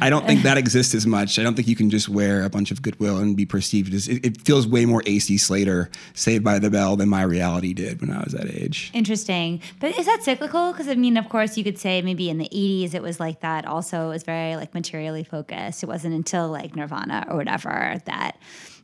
[0.00, 1.40] I don't think that exists as much.
[1.40, 4.06] I don't think you can just wear a bunch of Goodwill and be perceived as,
[4.06, 8.00] it, it feels way more AC Slater, Saved by the Bell than my reality did
[8.00, 8.92] when I was that age.
[8.94, 9.60] Interesting.
[9.80, 10.70] But is that cyclical?
[10.70, 13.40] Because I mean, of course, you could say maybe in the 80s it was like
[13.40, 13.66] that.
[13.66, 15.82] Also, it was very like materially focused.
[15.82, 18.36] It wasn't until like Nirvana or whatever that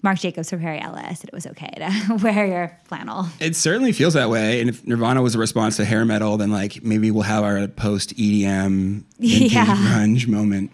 [0.02, 3.26] Marc Jacobs or Perry Ellis that it was okay to wear your flannel.
[3.40, 4.60] It certainly feels that way.
[4.60, 7.66] And if Nirvana was a response to hair metal, then like maybe we'll have our
[7.68, 9.66] post EDM Yeah.
[9.66, 10.70] grunge moment.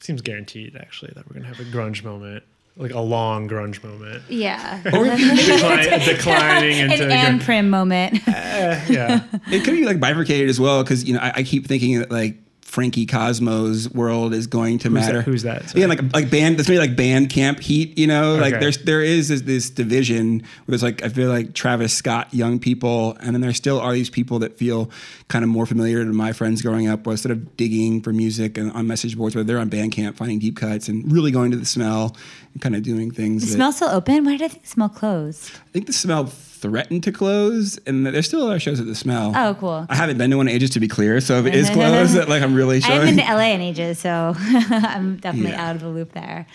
[0.00, 2.44] Seems guaranteed actually that we're gonna have a grunge moment,
[2.76, 4.80] like a long grunge moment, Yeah.
[4.92, 7.44] Or decline, declining into Anne grunge.
[7.44, 8.28] Prim moment.
[8.28, 9.22] Eh, yeah.
[9.50, 12.10] It could be like bifurcated as well because you know I, I keep thinking that
[12.10, 12.36] like
[12.66, 15.18] Frankie Cosmos world is going to Who's matter.
[15.18, 15.70] that- who's that?
[15.70, 15.80] Sorry.
[15.82, 16.58] Yeah, like like band.
[16.58, 17.96] That's maybe like band camp heat.
[17.96, 21.54] You know, like there's there is this, this division where there's like I feel like
[21.54, 24.90] Travis Scott young people, and then there still are these people that feel
[25.28, 28.58] kind of more familiar to my friends growing up, where sort of digging for music
[28.58, 31.56] and on message boards, where they're on Bandcamp finding deep cuts and really going to
[31.56, 32.16] the smell
[32.52, 33.42] and kind of doing things.
[33.42, 34.24] The that, smell still open?
[34.24, 35.50] Why did I think the smell closed?
[35.54, 36.26] I think the smell
[36.68, 39.32] threatened to close, and there's still other shows at the smell.
[39.34, 39.86] Oh, cool.
[39.88, 42.16] I haven't been to one in ages to be clear, so if it is closed,
[42.28, 42.92] like I'm really sure.
[42.92, 45.68] I haven't been to LA in ages, so I'm definitely Yeah.
[45.70, 46.46] out of the loop there.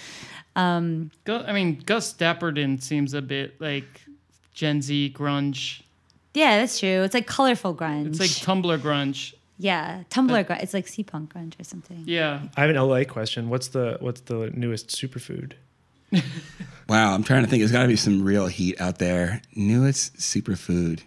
[0.55, 4.01] Um, Gu- I mean, Gus Dapperton seems a bit like
[4.53, 5.81] Gen Z grunge.
[6.33, 7.03] Yeah, that's true.
[7.03, 8.07] It's like colorful grunge.
[8.07, 9.33] It's like Tumblr grunge.
[9.59, 10.61] yeah, Tumblr grunge.
[10.63, 12.03] It's like sea punk grunge or something.
[12.05, 12.41] Yeah.
[12.57, 13.49] I have an LA question.
[13.49, 15.53] What's the what's the newest superfood?
[16.91, 17.61] Wow, I'm trying to think.
[17.61, 19.41] There's got to be some real heat out there.
[19.55, 20.99] Newest superfood.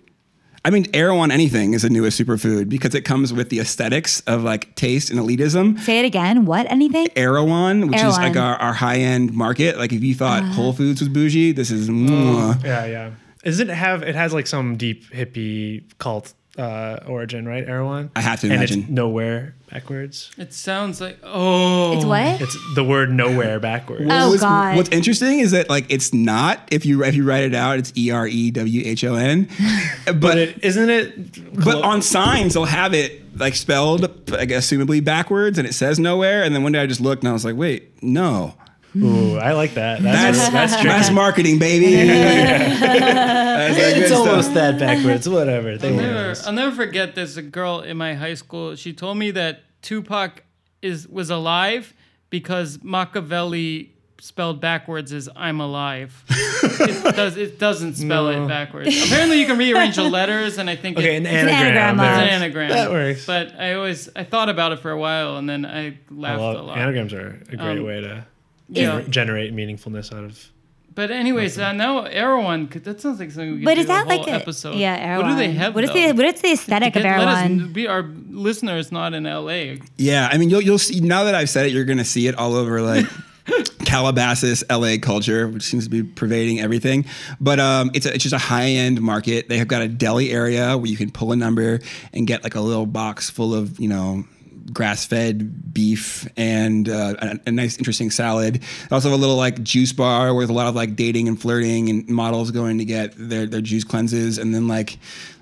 [0.64, 4.42] I mean, Erewhon anything is a newest superfood because it comes with the aesthetics of
[4.42, 5.79] like taste and elitism.
[5.81, 6.47] Say it again.
[6.47, 6.64] What?
[6.73, 7.09] Anything?
[7.16, 9.77] Erewhon, which is like our, our high end market.
[9.77, 10.53] Like if you thought Uh-huh.
[10.55, 12.64] Whole Foods was bougie, this is mwah.
[12.64, 13.11] Yeah, yeah.
[13.44, 14.03] Does it have?
[14.03, 17.67] It has like some deep hippie cult uh, origin, right?
[17.67, 18.11] Erewhon.
[18.14, 18.81] I have to and imagine.
[18.83, 20.31] it's nowhere backwards.
[20.38, 21.97] It sounds like oh.
[21.97, 22.40] It's what?
[22.40, 24.07] It's the word nowhere backwards.
[24.09, 24.77] Oh, What's- God.
[24.77, 27.93] What's interesting is that like it's not if you if you write it out, it's
[27.97, 29.49] E R E W H O N,
[30.07, 31.64] But but it isn't it.
[31.64, 36.45] But on signs, they'll have it like spelled, like, assumably backwards, and it says nowhere.
[36.45, 38.55] And then one day I just looked and I was like, wait, no.
[38.96, 40.02] Ooh, I like that.
[40.02, 40.88] That's That's that's, tricky.
[40.88, 41.94] that's marketing, baby.
[42.09, 44.28] That's that good It's stuff.
[44.28, 45.28] almost that backwards.
[45.28, 45.76] Whatever.
[45.76, 46.35] They I'll never.
[46.46, 47.37] I'll never forget this.
[47.37, 50.42] A girl in my high school, she told me that Tupac
[50.83, 51.92] is was alive
[52.30, 56.22] because Machiavelli spelled backwards is "I'm alive."
[56.62, 57.37] it does.
[57.37, 58.44] It doesn't spell No.
[58.44, 59.07] it backwards.
[59.07, 62.00] Apparently, you can rearrange the letters, and I think Okay, it, an it's an anagram.
[62.00, 62.68] anagram an anagram.
[62.70, 63.26] That works.
[63.26, 66.40] But I always I thought about it for a while, and then I I laughed
[66.40, 66.78] a lot.
[66.78, 68.26] anagrams are a great Um, way to
[68.68, 69.03] Yeah.
[69.09, 70.50] generate meaningfulness out of.
[70.94, 72.68] But anyways, uh, now Erewhon.
[72.85, 74.77] That sounds like something we could But do is that a whole like a episode.
[74.77, 74.94] yeah?
[74.96, 75.22] Erewhon.
[75.24, 75.74] What do they have?
[75.74, 75.94] What is though?
[75.94, 77.72] the what is the aesthetic of Get- let us- Erewhon?
[77.72, 79.77] we, our listeners not in LA.
[79.96, 82.37] Yeah, I mean, you'll you'll see now that I've said it, you're gonna see it
[82.37, 83.07] all over like
[83.85, 87.05] Calabasas, LA culture, which seems to be pervading everything.
[87.40, 89.48] But um, it's a, it's just a high end market.
[89.48, 91.81] They have got a deli area where you can pull a number
[92.12, 94.24] and get like a little box full of you know
[94.72, 98.62] grass fed beef and uh, a, a nice interesting salad.
[98.88, 101.40] They also have a little like juice bar with a lot of like dating and
[101.40, 104.98] flirting and models going to get their their juice cleanses and then like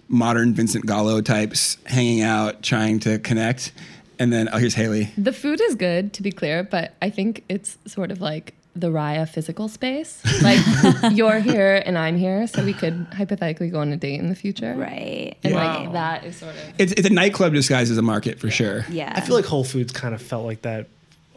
[0.09, 3.73] modern Vincent Gallo types hanging out trying to connect.
[4.19, 5.11] And then oh here's Haley.
[5.17, 8.89] The food is good, to be clear, but I think it's sort of like the
[8.89, 10.21] Raya physical space.
[10.43, 10.59] Like
[11.13, 14.35] you're here and I'm here, so we could hypothetically go on a date in the
[14.35, 14.75] future.
[14.75, 15.37] right.
[15.45, 15.85] And Wow.
[15.85, 18.85] like that is sort of It's, it's a nightclub disguised as a market for sure.
[18.91, 19.13] Yeah.
[19.15, 20.89] I feel like Whole Foods kind of felt like that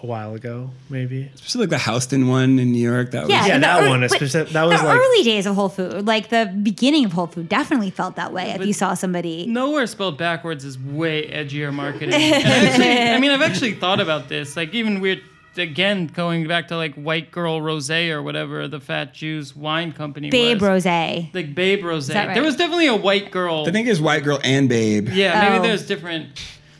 [0.03, 1.29] a while ago, maybe.
[1.33, 3.11] Especially like the Houston one in New York.
[3.11, 5.23] That was Yeah, Yeah, that ear- one is but specific- that was the like- early
[5.23, 8.51] days of Whole Food, like the beginning of Whole Food, definitely felt that way.
[8.51, 12.13] If you saw somebody, Nowhere spelled backwards is way edgier marketing.
[12.33, 14.55] Actually, I mean, I've actually thought about this.
[14.55, 15.21] Like even weird.
[15.57, 20.29] Again, going back to like White Girl Rosé or whatever the Fat Jews wine company
[20.29, 20.85] Babe was.
[20.85, 20.85] Rose.
[21.33, 22.13] Like Babe Rosé.
[22.15, 22.33] right?
[22.33, 23.65] There was definitely a white girl.
[23.67, 25.09] I think it's White Girl and Babe.
[25.09, 25.61] Yeah, maybe Oh.
[25.67, 26.27] there's different.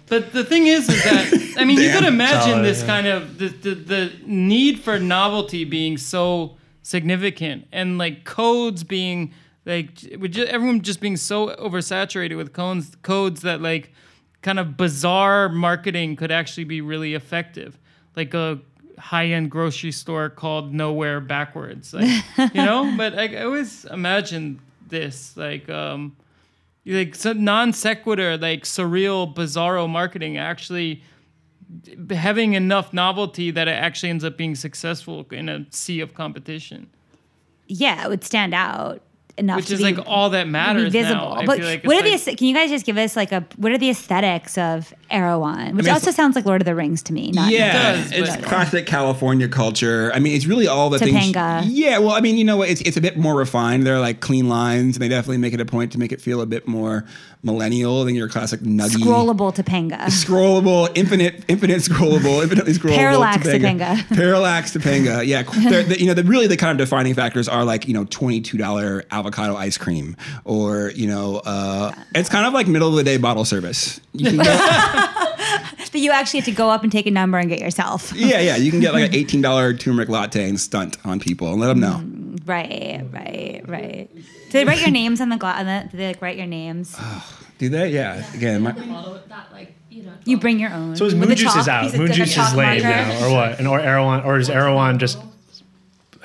[0.08, 2.88] But the thing is, is that I mean, you could imagine Solid, this yeah.
[2.88, 9.34] kind of the, the the need for novelty being so significant, and like codes being
[9.66, 13.92] like with ju- everyone just being so oversaturated with codes codes that like
[14.44, 17.80] kind of bizarre marketing could actually be really effective,
[18.16, 18.60] like a
[18.98, 22.24] high-end grocery store called Nowhere Backwards, like
[22.54, 22.94] you know.
[22.98, 25.70] But I, I always imagine this like.
[25.70, 26.16] um
[26.88, 31.02] like so non sequitur, like surreal, bizarro marketing actually
[32.12, 36.88] having enough novelty that it actually ends up being successful in a sea of competition,
[37.68, 39.02] Yeah, it would stand out
[39.38, 41.36] enough which is be, like all that matters visible.
[41.36, 41.44] now.
[41.46, 42.36] But like what are it's the?
[42.36, 43.44] Can you guys just give us like a?
[43.58, 45.76] What are the aesthetics of Erewhon?
[45.76, 47.32] Which mean, also sounds like Lord of the Rings to me.
[47.32, 50.12] Not yeah, does, it's but- classic California culture.
[50.14, 51.62] I mean, it's really all the Topanga.
[51.62, 51.74] things.
[51.74, 52.70] Yeah, well, I mean, you know what?
[52.70, 53.86] It's it's a bit more refined.
[53.86, 56.42] They're like clean lines, and they definitely make it a point to make it feel
[56.42, 57.06] a bit more
[57.44, 58.96] millennial than your classic nuggy.
[59.04, 60.00] scrollable Topanga.
[60.06, 62.96] Scrollable, infinite, infinite scrollable, infinitely scrollable.
[62.96, 64.16] Parallax Topanga.
[64.16, 65.26] Parallax Topanga.
[65.26, 68.06] Yeah, the, you know, the really the kind of defining factors are like you know
[68.06, 72.90] twenty two dollar avocado ice cream, or you know, uh, it's kind of like middle
[72.90, 74.02] of the day bottle service.
[74.96, 78.12] You But you actually have to go up and take a number and get yourself.
[78.14, 81.52] yeah, yeah, you can get like an eighteen dollar turmeric latte and stunt on people
[81.52, 82.02] and let them know.
[82.04, 84.10] Mm, right, right, right.
[84.14, 85.90] Do they write your names on the glass?
[85.92, 86.98] Do they like write your names?
[87.58, 87.90] Do they?
[87.90, 88.26] Yeah.
[88.34, 90.14] Again, my, that like you know.
[90.26, 90.96] You bring your own.
[90.98, 91.84] So is With Moon Juice is out.
[91.90, 93.60] Piece Moon Juice is lame now, or what?
[93.60, 95.18] And or Erewhon, or does Erewhon just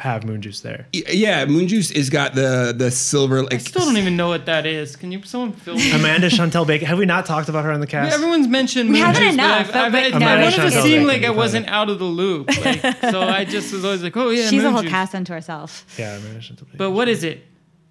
[0.00, 0.86] have Moon Juice there?
[0.92, 3.42] yeah, Moon Juice has got the the silver.
[3.42, 4.96] Like, I still don't even know what that is.
[4.96, 5.92] Can you someone film me?
[5.92, 6.86] Amanda Chantel Bacon.
[6.88, 8.14] Have we not talked about her on the cast?
[8.14, 10.82] Everyone's mentioned We Moon haven't Juice, enough, but but- I've, I've, no, I wanted to
[10.82, 12.48] seem like I wasn't out of the loop.
[12.64, 14.90] Like, so I just was always like, oh yeah, She's Moon a whole Juice.
[14.90, 15.84] cast unto herself.
[15.98, 16.78] yeah, Amanda Chantel Bacon.
[16.78, 17.44] But what is it?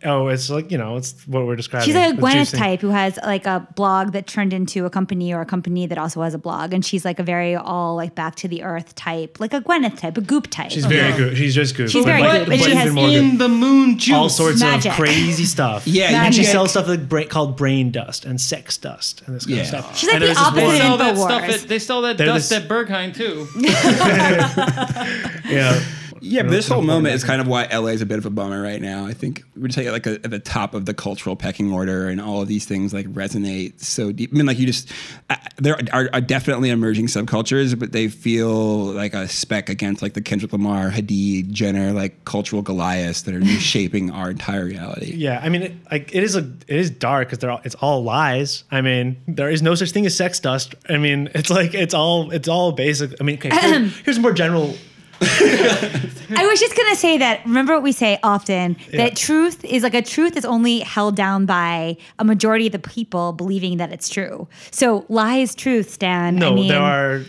[0.05, 1.85] Oh, it's like you know, it's what we're describing.
[1.85, 2.57] She's like a with Gwyneth juicing.
[2.57, 5.97] type who has like a blog that turned into a company or a company that
[5.97, 6.73] also has a blog.
[6.73, 9.99] And she's like a very all like back to the earth type, like a Gwyneth
[9.99, 10.71] type, a goop type.
[10.71, 11.37] She's very good.
[11.37, 11.91] She's just good.
[11.91, 13.39] She's But very like- good, but but she has in good.
[13.39, 14.15] the moon juice.
[14.15, 14.91] all sorts Magic.
[14.91, 15.85] of crazy stuff.
[15.87, 19.45] Yeah, and she sells stuff like bra- called brain dust and sex dust and this
[19.45, 19.61] kind Yeah.
[19.63, 19.97] of stuff.
[19.97, 21.23] She's like And the there's this They opposite one- sell that Infowars.
[21.25, 21.63] stuff.
[21.63, 23.47] At, they sell that They're dust this- at Berghain too.
[25.49, 25.81] Yeah.
[26.21, 28.29] Yeah, but this whole moment is kind of why LA is a bit of a
[28.29, 29.05] bummer right now.
[29.05, 32.07] I think we're just like, like a, at the top of the cultural pecking order,
[32.07, 34.31] and all of these things like resonate so deep.
[34.33, 34.91] I mean, like you just
[35.29, 38.49] uh, there are, are definitely emerging subcultures, but they feel
[38.85, 43.45] like a speck against like the Kendrick Lamar, Hadid, Jenner, like cultural Goliaths that are
[43.59, 45.13] shaping our entire reality.
[45.15, 47.75] Yeah, I mean, it, like it is a it is dark because they're all, it's
[47.75, 48.63] all lies.
[48.71, 50.75] I mean, there is no such thing as sex dust.
[50.89, 53.19] I mean, it's like it's all it's all basic.
[53.19, 54.75] I mean, okay, here- here's more general.
[55.21, 57.41] I was just gonna say that.
[57.45, 58.97] Remember what we say often Yeah.
[59.05, 62.79] that truth is like a truth is only held down by a majority of the
[62.79, 64.47] people believing that it's true.
[64.71, 66.35] So lies, truth, Stan.
[66.35, 67.21] No, I mean, there are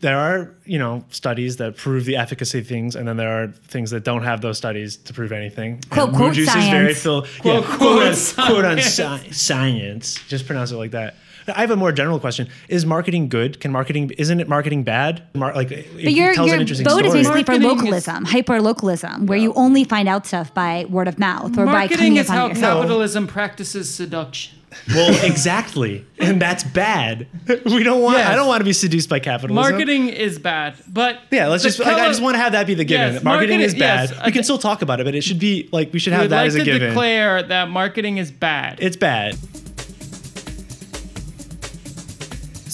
[0.00, 3.48] there are you know studies that prove the efficacy of things, and then there are
[3.68, 5.80] things that don't have those studies to prove anything.
[5.90, 6.98] Quote, and quote, Moon Juice is very science.
[7.02, 10.18] fil- Quote, yeah, quote, quote, quote on sci- science.
[10.28, 11.14] Just pronounce it like that.
[11.48, 13.60] I have a more general question: Is marketing good?
[13.60, 15.22] Can marketing isn't it marketing bad?
[15.34, 17.22] Mar- like, it But your, tells your an interesting vote is story.
[17.24, 21.08] basically for Marketing is- localism, hyper localism, where you only find out stuff by word
[21.08, 22.82] of mouth or by Marketing coming is upon how it yourself.
[22.82, 24.58] capitalism practices seduction.
[24.94, 27.26] Well, exactly, and that's bad.
[27.66, 28.16] We don't want.
[28.16, 28.30] Yes.
[28.30, 29.54] I don't want to be seduced by capitalism.
[29.70, 31.80] Marketing is bad, but Yeah, let's the just.
[31.80, 33.14] Like, I just want to have that be the given.
[33.14, 34.08] Yes, marketing, is bad.
[34.08, 36.14] yes, I we can still talk about it, but it should be like we should
[36.14, 36.88] have would that like as a to given.
[36.88, 38.78] declare that marketing is bad.
[38.80, 39.36] it's bad.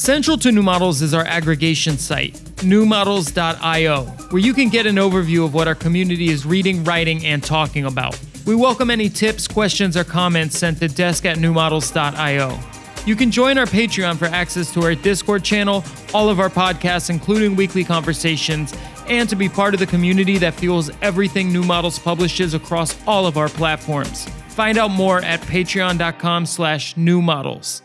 [0.09, 5.45] Central to New Models is our aggregation site, newmodels.io, where you can get an overview
[5.45, 8.19] of what our community is reading, writing, and talking about.
[8.47, 12.59] We welcome any tips, questions, or comments sent to desk at newmodels.io.
[13.05, 17.11] You can join our Patreon for access to our Discord channel, all of our podcasts,
[17.11, 18.73] including weekly conversations,
[19.09, 23.27] and to be part of the community that fuels everything New Models publishes across all
[23.27, 24.27] of our platforms.
[24.49, 27.83] Find out more at patreon.com slash newmodels.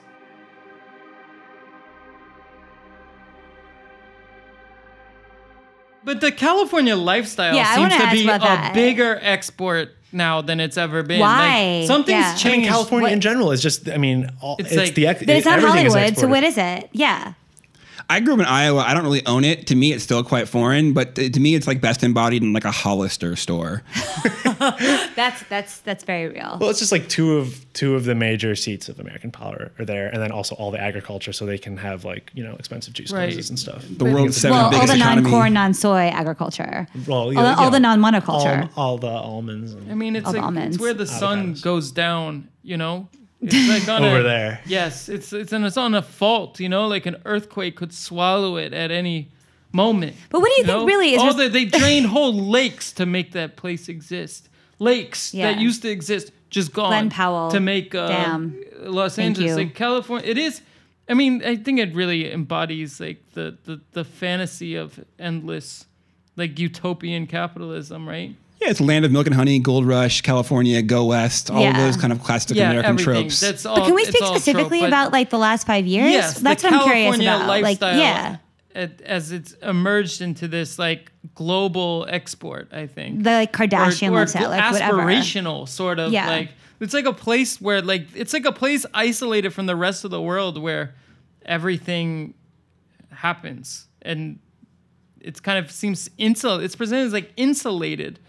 [6.06, 8.74] But the California lifestyle Yeah, seems wanna be a that.
[8.74, 11.20] bigger export now than it's ever been.
[11.20, 11.78] Why?
[11.80, 12.36] Like, something's Yeah.
[12.36, 12.46] Changed.
[12.46, 13.90] I mean, California What- in general is just.
[13.90, 15.08] I mean, all, It's it's, like- the.
[15.08, 16.90] ex- But it's not everything is Hollywood, so what is it?
[16.92, 17.34] Yeah.
[18.10, 18.82] I grew up in Iowa.
[18.82, 19.68] I don't really own it.
[19.68, 22.54] To me, it's still quite foreign, but to to me, it's like best embodied in
[22.54, 23.84] like a Hollister store.
[25.16, 26.58] That's that's that's very real.
[26.60, 29.86] Well, it's just like two of two of the major seats of American power are
[29.86, 32.94] there, and then also all the agriculture, so they can have like you know expensive
[32.94, 33.30] juice Right.
[33.30, 33.86] houses and stuff.
[33.90, 36.88] The world's seventh well, all the non-corn, non-soy agriculture.
[37.08, 37.70] Well, all, yeah, the, all yeah.
[37.70, 38.70] the non-monoculture.
[38.76, 39.74] all, all the almonds.
[39.74, 40.76] And, I mean, it's like almonds.
[40.76, 41.62] it's where the sun Avocados.
[41.64, 42.50] goes down.
[42.64, 43.10] You know,
[43.44, 44.62] it's like on Over a- there.
[44.66, 46.60] Yes, it's it's and it's on a fault.
[46.60, 49.30] You know, like an earthquake could swallow it at any
[49.72, 50.16] moment.
[50.30, 50.86] But what do you think know?
[50.86, 54.50] really is All res- the, they drained whole lakes to make that place exist.
[54.80, 55.52] Lakes Yeah.
[55.54, 56.90] that used to exist just gone.
[56.90, 58.60] Glen Powell to make uh, Dam.
[58.82, 59.56] Los Thank Angeles, you.
[59.58, 60.28] like California.
[60.30, 60.62] It is.
[61.10, 65.86] I mean, I think it really embodies like the the, the fantasy of endless,
[66.38, 68.36] like utopian capitalism, right?
[68.62, 71.86] Yeah, it's land of milk and honey, gold rush, California, go west, all of Yeah.
[71.86, 73.14] those kind of classic yeah, American everything.
[73.24, 73.40] tropes.
[73.42, 73.76] That's all.
[73.76, 76.12] But can we speak all trope, specifically about like the last five years?
[76.12, 77.62] Yes, That's the what I'm curious California about.
[77.62, 78.38] Like, yeah,
[78.74, 84.14] it- as it's emerged into this like global export, I think the like Kardashian or,
[84.14, 84.98] or lifestyle, like whatever.
[85.00, 86.28] aspirational sort of Yeah.
[86.28, 86.50] like
[86.80, 90.12] it's like a place where like it's like a place isolated from the rest of
[90.12, 90.96] the world where
[91.46, 92.34] everything
[93.12, 94.40] happens and
[95.22, 98.20] it's kind of seems insul it's presented as like insulated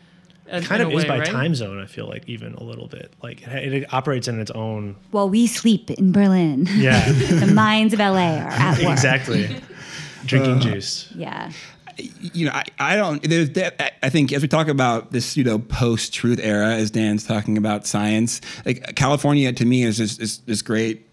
[0.51, 1.27] in- kind of a is by right?
[1.27, 1.81] time zone.
[1.81, 4.97] I feel like even a little bit like it, it operates in its own.
[5.11, 6.69] While we sleep in Berlin.
[6.75, 8.93] Yeah, the minds of LA are at work.
[8.93, 9.57] exactly.
[10.27, 11.13] Drinking uh, juice.
[11.15, 11.53] Yeah.
[11.99, 13.23] you know, I, I don't.
[13.23, 13.95] There's that.
[14.03, 17.87] I think as we talk about this you know, post-truth era, as Dan's talking about
[17.87, 21.07] science, like California to me is this this, this great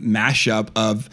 [0.00, 1.08] mashup of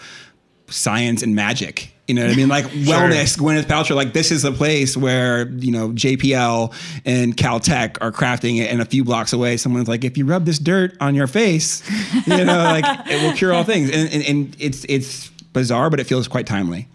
[0.72, 1.94] science and magic.
[2.08, 2.48] You know what I mean?
[2.48, 3.96] Like wellness, Gwyneth Paltrow.
[3.96, 6.74] Like this is a place where you know JPL
[7.06, 10.46] and Caltech are crafting it, and a few blocks away, someone's like, if you rub
[10.46, 11.84] this dirt on your face,
[12.26, 13.92] you know, like it will cure all things.
[13.92, 16.88] And, and, and it's it's bizarre, but it feels quite timely.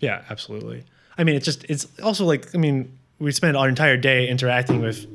[0.00, 0.84] Yeah, absolutely.
[1.18, 4.80] I mean, it's just it's also like I mean, we spend our entire day interacting
[4.80, 5.06] with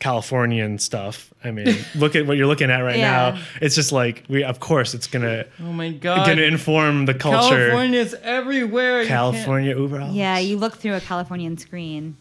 [0.00, 1.32] Californian stuff.
[1.42, 3.10] I mean, look at what you're looking at right Yeah.
[3.34, 3.42] now.
[3.60, 7.70] It's just like we, of course, it's gonna oh my god gonna inform the culture.
[7.70, 10.00] california's everywhere California Uber.
[10.00, 10.14] Alles.
[10.14, 12.16] Yeah, you look through a Californian screen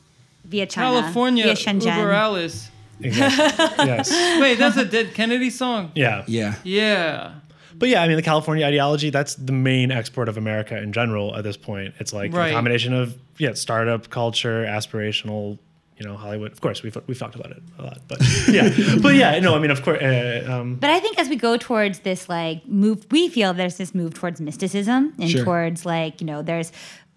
[0.46, 1.02] via China.
[1.02, 1.98] california via Shenzhen.
[1.98, 2.70] uber alles
[3.02, 3.86] Exactly.
[3.86, 4.12] yes.
[4.40, 6.24] wait that's a dead kennedy song Yeah.
[6.28, 6.56] Yeah.
[6.64, 7.32] yeah
[7.76, 11.36] But yeah, I mean, the California ideology, that's the main export of America in general
[11.36, 11.96] at this point.
[12.00, 12.50] It's like Right.
[12.52, 15.58] a combination of, yeah, startup culture, aspirational,
[16.04, 16.52] you know, Hollywood.
[16.52, 18.00] Of course, we've, we've talked about it a lot.
[18.08, 18.70] But yeah,
[19.02, 20.02] but yeah, no, I mean, of course.
[20.02, 23.78] Uh, um, But I think as we go towards this like move, we feel there's
[23.78, 25.44] this move towards mysticism and Sure.
[25.46, 26.72] towards like you know there's.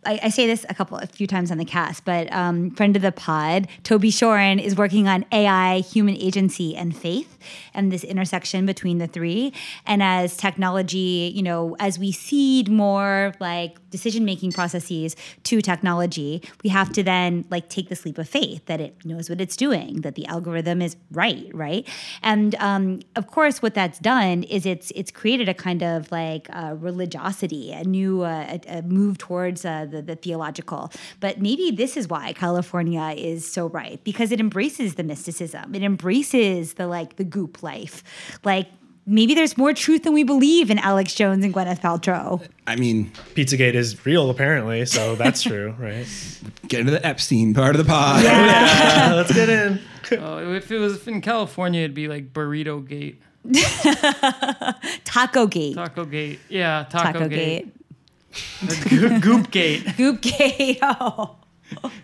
[0.07, 2.95] I, I say this a couple, a few times on the cast, but um, friend
[2.97, 7.39] of the pod, Toby Shorin, is working on AI, human agency, and faith,
[7.75, 9.53] and this intersection between the three.
[9.85, 16.43] And as technology, you know, as we seed more like decision making processes to technology,
[16.63, 19.57] we have to then like take this leap of faith that it knows what it's
[19.57, 21.87] doing, that the algorithm is right, right?
[22.23, 26.47] And um, of course, what that's done is it's it's created a kind of like
[26.51, 30.91] uh, religiosity, a new uh, a, a move towards uh, the, the theological.
[31.21, 35.83] But maybe this is why California is so right because it embraces the mysticism, it
[35.83, 38.03] embraces the like the goop life,
[38.45, 38.69] like.
[39.09, 42.45] Maybe there's more truth than we believe in Alex Jones and Gwyneth Paltrow.
[42.67, 44.85] I mean, Pizzagate is real, apparently.
[44.85, 46.05] So that's true, right?
[46.67, 48.25] get into the Epstein part of the pod.
[48.27, 49.79] Uh, let's get in.
[50.19, 53.23] oh, if it was in california it'd be like burrito gate
[55.05, 55.75] Taco Gate.
[55.77, 57.76] taco gate yeah taco, Taco gate, Gate.
[59.20, 59.51] Go- goop
[60.20, 61.37] gate Oh.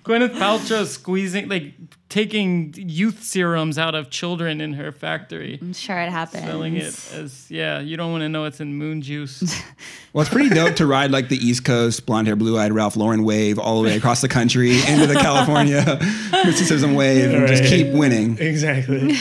[0.05, 1.73] gwyneth paltrow squeezing like
[2.09, 6.43] taking youth serums out of children in her factory I'm sure it happens.
[6.45, 9.41] selling it as yeah you don't want to know it's in moon juice
[10.13, 12.97] Well, it's pretty dope to ride like the East Coast blonde hair, blue eyed Ralph
[12.97, 15.99] Lauren wave all the way across the country into the California
[16.45, 18.37] mysticism wave and just keep winning.
[18.39, 19.15] Exactly.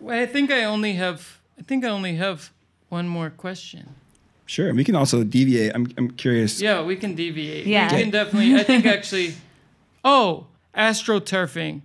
[0.00, 1.38] Well, I think I only have.
[1.58, 2.50] I think I only have
[2.90, 3.94] one more question.
[4.50, 4.74] Sure.
[4.74, 5.70] We can also deviate.
[5.76, 6.60] I'm, I'm curious.
[6.60, 7.68] Yeah, we can deviate.
[7.68, 7.94] Yeah.
[7.94, 8.56] we can definitely.
[8.56, 9.34] I think actually.
[10.04, 11.82] Oh, astroturfing,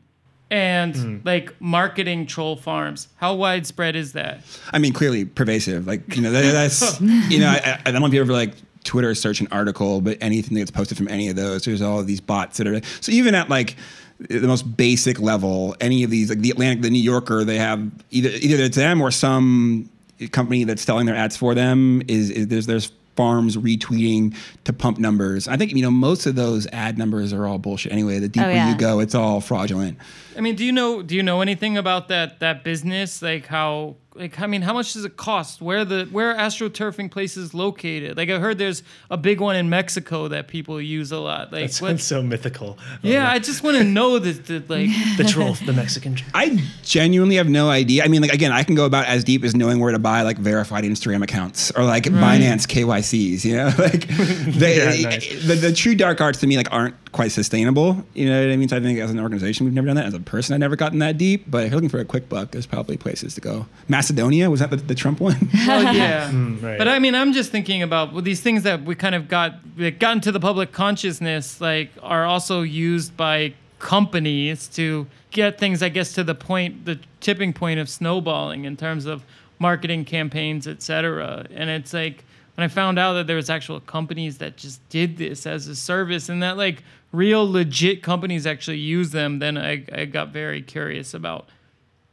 [0.50, 1.18] and hmm.
[1.24, 3.08] like marketing troll farms.
[3.18, 4.42] How widespread is that?
[4.74, 5.86] I mean, clearly pervasive.
[5.86, 8.56] Like, you know, that, that's, you know, I, I don't know if you ever like
[8.84, 12.08] Twitter search an article, but anything that's posted from any of those, there's all of
[12.08, 13.76] these bots that are, so even at like,
[14.18, 17.92] the most basic level, any of these, like the Atlantic, the New Yorker, they have
[18.12, 19.90] either either it's them or some
[20.32, 22.02] company that's selling their ads for them.
[22.08, 24.36] Is, is there's there's farms retweeting
[24.66, 25.48] to pump numbers.
[25.48, 28.20] I think you know most of those ad numbers are all bullshit anyway.
[28.20, 28.72] The oh, deeper yeah.
[28.72, 29.98] you go, it's all fraudulent.
[30.38, 31.02] I mean, do you know?
[31.02, 33.22] Do you know anything about that that business?
[33.22, 33.96] Like how?
[34.16, 35.62] Like I mean, how much does it cost?
[35.62, 38.16] Where the where are astroturfing places located?
[38.16, 41.52] Like I heard there's a big one in Mexico that people use a lot.
[41.52, 41.90] Like That what?
[41.90, 42.78] sounds so mythical.
[42.80, 46.32] Oh, yeah, I just want to know that, that like The troll, the Mexican troll.
[46.34, 48.06] I genuinely have no idea.
[48.06, 50.22] I mean, like again, I can go about as deep as knowing where to buy
[50.22, 53.44] like verified Instagram accounts or like Binance KYCs.
[53.44, 55.46] You know, like they, Yeah, nice.
[55.46, 58.04] the, the true dark arts to me like aren't quite sustainable.
[58.14, 58.68] You know what I mean?
[58.68, 60.06] So I think as an organization, we've never done that.
[60.06, 61.46] As a person, I've never gotten that deep.
[61.48, 63.68] But if you're looking for a quick buck, there's probably places to go.
[63.88, 65.50] Macedonia was that the, the Trump one?
[65.66, 66.30] Well, oh, yeah.
[66.36, 66.78] Hmm, right.
[66.78, 69.54] But I mean, I'm just thinking about well, these things that we kind of got
[69.78, 75.82] that got into the public consciousness, like, are also used by companies to get things,
[75.82, 79.24] I guess, to the point, the tipping point of snowballing in terms of
[79.60, 81.46] marketing campaigns, et cetera.
[81.54, 85.18] And it's like, when I found out that there was actual companies that just did
[85.18, 86.84] this as a service and that like
[87.16, 91.50] real legit companies actually use them, then I, I got very curious about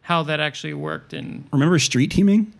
[0.02, 2.52] how that actually worked And Remember street teaming?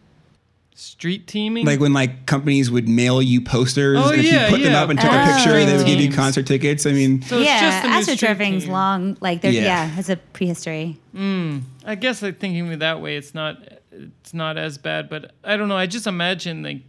[0.74, 1.66] street teaming.
[1.66, 4.74] Like when like companies would mail you posters, Oh, and if yeah, you put them
[4.74, 5.14] up and took Oh.
[5.14, 5.36] a ah.
[5.36, 6.86] picture, they would give you concert tickets.
[6.86, 9.16] I mean, so it's yeah, just the astroturfing's long.
[9.20, 9.62] Like, there's Yeah.
[9.62, 10.98] yeah, has a prehistory.
[11.14, 13.62] Hmm, I guess like thinking of it that way, it's not
[13.92, 15.08] it's not as bad.
[15.08, 15.76] But I don't know.
[15.76, 16.80] I just imagine like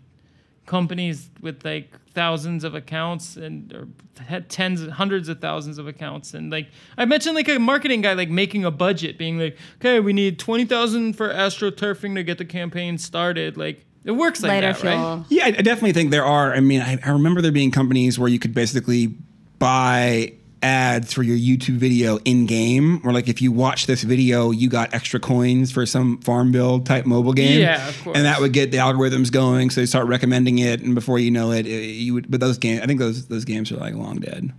[0.65, 3.88] companies with like thousands of accounts and or
[4.24, 8.14] had tens, hundreds of thousands of accounts, and like I mentioned like a marketing guy
[8.14, 12.38] like making a budget, being like, okay, we need twenty thousand for astroturfing to get
[12.38, 13.57] the campaign started.
[13.57, 14.93] Like it works like Lighter that, fuel.
[15.18, 15.26] right?
[15.30, 16.53] yeah, I I definitely think there are.
[16.53, 19.16] I mean, I, I remember there being companies where you could basically
[19.59, 20.34] buy
[20.64, 24.70] ads for your YouTube video in game, or like if you watch this video, you
[24.70, 27.59] got extra coins for some farm build type mobile game.
[27.59, 28.18] Yeah, of course.
[28.18, 31.30] And that would get the algorithms going, so they start recommending it, and before you
[31.30, 32.32] know it, it you would.
[32.32, 34.51] But those games, I think those those games are like long dead.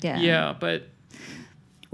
[0.00, 0.20] Yeah.
[0.20, 0.88] Yeah, but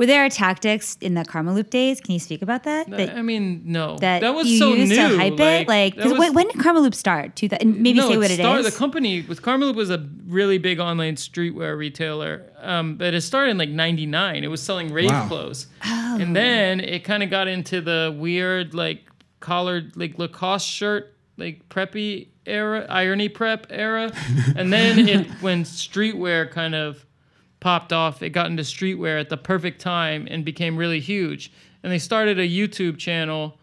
[0.01, 2.01] Were there tactics in the Karmaloop days?
[2.01, 2.89] Can you speak about that?
[2.89, 4.97] that I mean, no, that, that was you so used new.
[4.97, 5.69] to hype it?
[5.69, 7.37] Like, was- when, when did Karmaloop start?
[7.37, 8.73] Two, thou- and maybe say what it started, is.
[8.73, 13.51] The company with Karma was a really big online streetwear retailer, um, but it started
[13.51, 14.43] in like '99.
[14.43, 15.29] It was selling rave Wow.
[15.29, 16.17] clothes, Oh.
[16.19, 19.05] and then it kind of got into the weird like
[19.41, 24.11] collared like Lacoste shirt, like preppy era, irony prep era,
[24.57, 27.05] and then it when streetwear kind of
[27.61, 28.23] popped off.
[28.23, 31.53] It got into streetwear at the perfect time and became really huge.
[31.83, 33.59] And they started a YouTube channel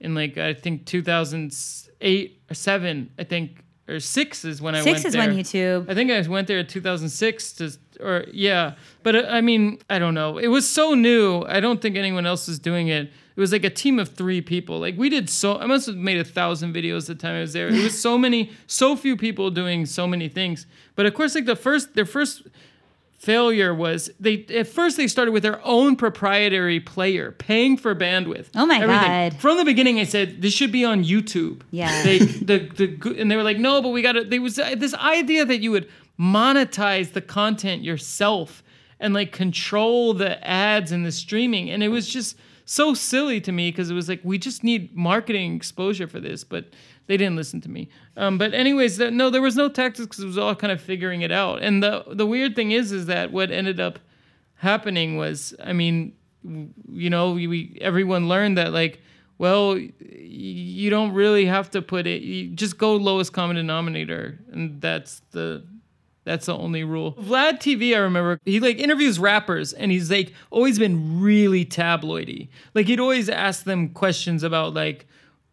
[0.00, 5.04] in like I think 2008 or seven, I think or six is when I Six
[5.04, 5.88] went is when YouTube.
[5.88, 9.98] I think I went there in 2006 to, or yeah, but uh, I mean, I
[9.98, 10.38] don't know.
[10.38, 11.44] It was so new.
[11.46, 13.10] I don't think anyone else was doing it.
[13.36, 14.80] It was like a team of three people.
[14.80, 17.52] Like we did so, I must have made a thousand videos the time I was
[17.52, 17.68] there.
[17.68, 20.66] It was so many, so few people doing so many things.
[20.96, 22.42] But of course, like the first, their first
[23.18, 28.48] failure was they at first they started with their own proprietary player paying for bandwidth
[28.54, 29.30] Oh my everything.
[29.32, 29.40] God.
[29.40, 32.02] from the beginning i said this should be on youtube Yeah.
[32.02, 32.58] they the,
[32.98, 35.58] the and they were like no but we gotta there was uh, this idea that
[35.60, 35.88] you would
[36.20, 38.62] monetize the content yourself
[39.00, 43.52] and like control the ads and the streaming and it was just so silly to
[43.52, 46.66] me because it was like we just need marketing exposure for this but
[47.06, 50.22] they didn't listen to me um, but anyways the, no there was no tactics because
[50.22, 53.06] it was all kind of figuring it out and the the weird thing is is
[53.06, 53.98] that what ended up
[54.56, 56.12] happening was i mean
[56.88, 59.00] you know we, we everyone learned that like
[59.38, 64.80] well you don't really have to put it you just go lowest common denominator and
[64.80, 65.62] that's the
[66.26, 67.12] that's the only rule.
[67.14, 72.48] Vlad TV, I remember, he like interviews rappers and he's like always been really tabloidy.
[72.74, 75.06] Like he'd always ask them questions about like,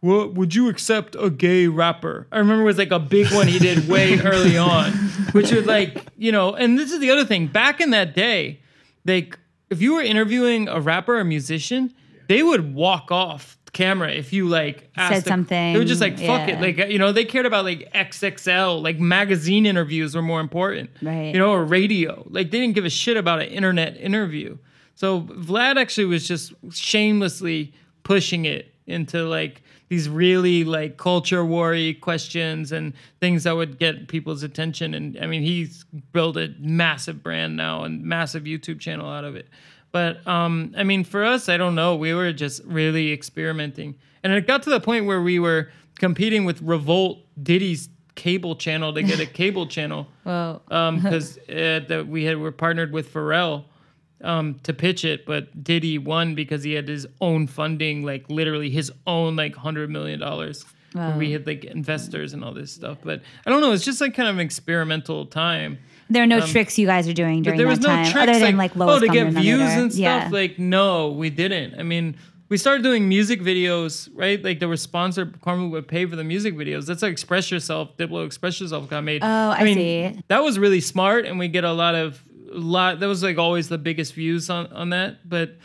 [0.04, 2.28] what would you accept a gay rapper?
[2.30, 4.92] I remember it was like a big one he did way early on,
[5.32, 7.48] which was like, you know, and this is the other thing.
[7.48, 8.60] Back in that day,
[9.06, 9.40] like
[9.70, 11.94] if you were interviewing a rapper or musician,
[12.28, 16.18] they would walk off camera if you like asked a- something, They were just like,
[16.20, 16.60] fuck yeah.
[16.60, 16.62] it.
[16.62, 20.90] Like, you know, they cared about like XXL, like magazine interviews were more important.
[21.02, 21.34] Right.
[21.34, 22.26] You know, or radio.
[22.30, 24.58] Like they didn't give a shit about an internet interview.
[24.96, 27.74] So Vlad actually was just shamelessly
[28.04, 34.08] pushing it into like these really like culture worry questions and things that would get
[34.08, 34.94] people's attention.
[34.94, 39.36] And I mean, he's built a massive brand now and massive YouTube channel out of
[39.36, 39.48] it.
[39.92, 41.96] But um, I mean, for us, I don't know.
[41.96, 45.70] We were just really experimenting, and it got to the point where we were
[46.00, 52.08] competing with Revolt, Diddy's cable channel, to get a cable channel Well, because uh, that
[52.08, 53.66] we had were partnered with Pharrell
[54.24, 58.70] um, to pitch it, but Diddy won because he had his own funding, like literally
[58.70, 60.66] his own like hundred million dollars.
[60.96, 61.18] Wow.
[61.18, 63.72] We had like investors and all this stuff, but I don't know.
[63.72, 65.80] It's just like kind of an experimental time.
[66.10, 68.12] there are no tricks you guys are doing um, during there was that no time,
[68.12, 70.00] tricks other than like, oh to get views and stuff.
[70.02, 70.30] Yeah.
[70.32, 71.80] Like no, we didn't.
[71.80, 72.16] I mean,
[72.50, 74.44] we started doing music videos, right?
[74.44, 75.42] Like they were sponsored.
[75.42, 76.86] Karma would pay for the music videos.
[76.86, 79.24] That's like Express Yourself, Diplo Express Yourself got made.
[79.24, 80.22] Oh, I see.
[80.28, 83.00] That was really smart, and we get a lot of lot.
[83.00, 85.56] That was like always the biggest views on on that, but.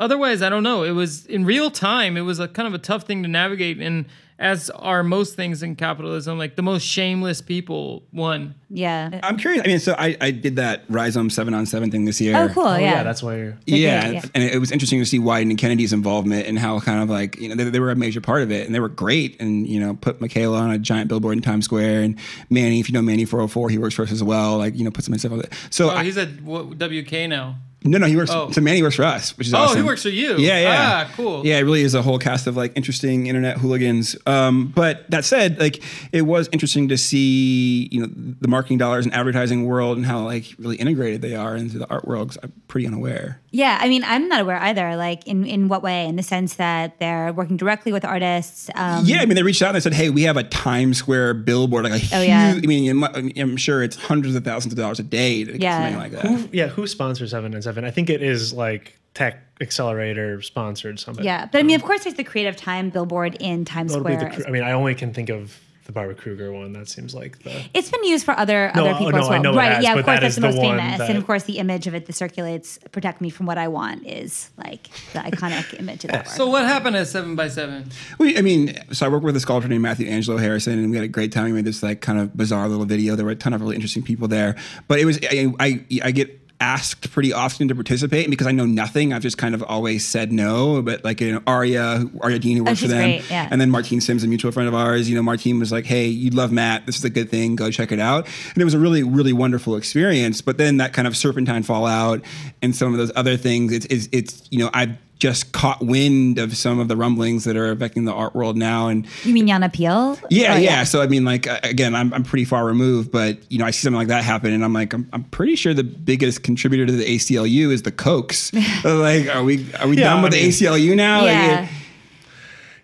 [0.00, 0.84] Otherwise, I don't know.
[0.84, 2.16] It was in real time.
[2.16, 4.06] It was a kind of a tough thing to navigate, and
[4.38, 8.54] as are most things in capitalism, like the most shameless people won.
[8.70, 9.18] yeah.
[9.24, 9.62] I'm curious.
[9.64, 12.36] I mean, so I, I did that Rhizome seven on seven thing this year.
[12.36, 12.62] Oh, cool.
[12.64, 12.92] Oh, yeah.
[12.92, 13.02] yeah.
[13.02, 13.58] that's why you're.
[13.66, 14.22] Yeah, yeah.
[14.34, 17.36] and it was interesting to see Wieden and Kennedy's involvement and how kind of like
[17.40, 19.66] you know they, they were a major part of it and they were great and
[19.66, 22.16] you know put Miquela on a giant billboard in Times Square and
[22.48, 24.90] Manny if you know Manny 404 he works for us as well like you know
[24.92, 25.52] put some stuff on it.
[25.70, 27.56] So Oh, I, he's at w- WK now.
[27.84, 28.30] No, no, he works.
[28.32, 28.50] Oh.
[28.50, 29.76] So Manny works for us, which is Oh, awesome.
[29.78, 30.36] he works for you.
[30.36, 31.06] Yeah, yeah.
[31.06, 31.46] Ah, cool.
[31.46, 34.16] Yeah, it really is a whole cast of like interesting internet hooligans.
[34.26, 35.80] Um, but that said, like
[36.12, 38.08] it was interesting to see, you know,
[38.40, 41.88] the marketing dollars and advertising world and how like really integrated they are into the
[41.88, 42.30] art world.
[42.30, 43.40] 'cause I'm pretty unaware.
[43.50, 44.96] Yeah, I mean, I'm not aware either.
[44.96, 46.04] Like, in in what way?
[46.06, 48.68] In the sense that they're working directly with artists.
[48.74, 50.98] Um, Yeah, I mean, they reached out and they said, "Hey, we have a Times
[50.98, 52.12] Square billboard, like a huge.
[52.12, 52.54] Oh, yeah.
[52.62, 55.60] I mean, I'm- I'm sure it's hundreds of thousands of dollars a day to get
[55.62, 55.78] Yeah.
[55.78, 56.26] something like that.
[56.26, 57.84] Who, yeah, who sponsors Seven and Seven?
[57.84, 61.24] I think it is like Tech Accelerator sponsored something.
[61.24, 64.34] Yeah, but I mean, of course, there's the Creative Time billboard in Times It'll Square.
[64.38, 66.72] the, I mean, I only can think of the Barbara Kruger one.
[66.74, 67.64] That seems like the.
[67.74, 69.42] It's been used for other No, other oh, people no, as I well.
[69.42, 69.72] know it right?
[69.72, 71.26] has, yeah, but of course, that that's the the most one famous, that- and of
[71.26, 74.88] course, the image of it that circulates "Protect Me from What I Want" is like
[75.14, 76.28] the iconic image of that.
[76.28, 77.90] So what happened at Seven by Seven?
[78.18, 80.96] We, I mean, so I work with a sculptor named Matthew Angelo Harrison, and we
[80.96, 81.44] had a great time.
[81.46, 83.16] We made this like kind of bizarre little video.
[83.16, 84.54] There were a ton of really interesting people there,
[84.86, 88.52] but it was I, I, I get asked pretty often to participate and because I
[88.52, 89.12] know nothing.
[89.12, 90.82] I've just kind of always said no.
[90.82, 93.48] But like you know, Aria, Aria Dean, who works oh, for them, great, yeah.
[93.50, 95.08] and then Martine Syms, a mutual friend of ours.
[95.08, 96.86] You know, Martine was like, "Hey, you'd love Matt.
[96.86, 97.56] This is a good thing.
[97.56, 100.40] Go check it out." And it was a really, really wonderful experience.
[100.40, 102.22] But then that kind of serpentine fallout
[102.62, 103.72] and some of those other things.
[103.72, 107.56] It's, it's, it's you know, I've just caught wind of some of the rumblings that
[107.56, 110.18] are affecting the art world now, and you mean Yana Peel?
[110.30, 110.84] yeah, Oh, yeah.
[110.84, 113.80] So I mean, like again, I'm I'm pretty far removed, but you know, I see
[113.80, 116.92] something like that happen, and I'm like, I'm, I'm pretty sure the biggest contributor to
[116.92, 118.52] the ACLU is the Kochs.
[118.84, 121.18] like, are we are we Yeah, done with I the ACLU now?
[121.22, 121.62] Like, Yeah.
[121.64, 121.68] it-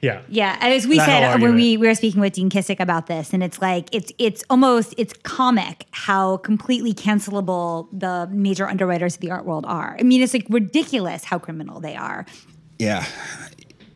[0.04, 0.20] Yeah.
[0.28, 3.32] Yeah, as we That said when we, we were speaking with Dean Kissick about this,
[3.32, 9.20] and it's like it's it's almost it's comic how completely cancelable the major underwriters of
[9.20, 9.96] the art world are.
[9.98, 12.26] I mean, it's like ridiculous how criminal they are.
[12.78, 13.06] yeah.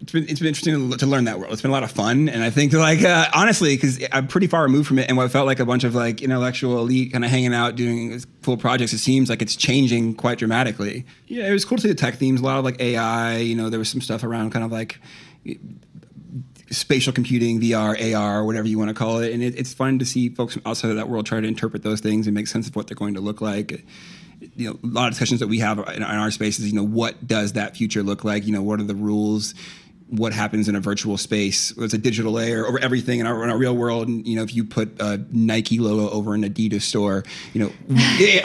[0.00, 1.52] It's been, it's been interesting to, to learn that world.
[1.52, 4.46] It's been a lot of fun, and I think like uh, honestly, because I'm pretty
[4.46, 7.24] far removed from it, and what felt like a bunch of like intellectual elite kind
[7.24, 11.04] of hanging out doing cool projects, it seems like it's changing quite dramatically.
[11.26, 13.36] Yeah, it was cool to see the tech themes, a lot of like AI.
[13.38, 14.98] You know, there was some stuff around kind of like
[16.70, 19.32] spatial computing, VR, AR, whatever you want to call it.
[19.32, 21.82] And it, it's fun to see folks from outside of that world try to interpret
[21.82, 23.84] those things and make sense of what they're going to look like.
[24.54, 26.86] You know, a lot of discussions that we have in, in our spaces, you know,
[26.86, 28.46] what does that future look like?
[28.46, 29.54] You know, what are the rules?
[30.10, 31.72] What happens in a virtual space?
[31.76, 34.08] It's a digital layer over everything in our, in our real world.
[34.08, 37.72] And, you know, if you put a Nike logo over an Adidas store, you know,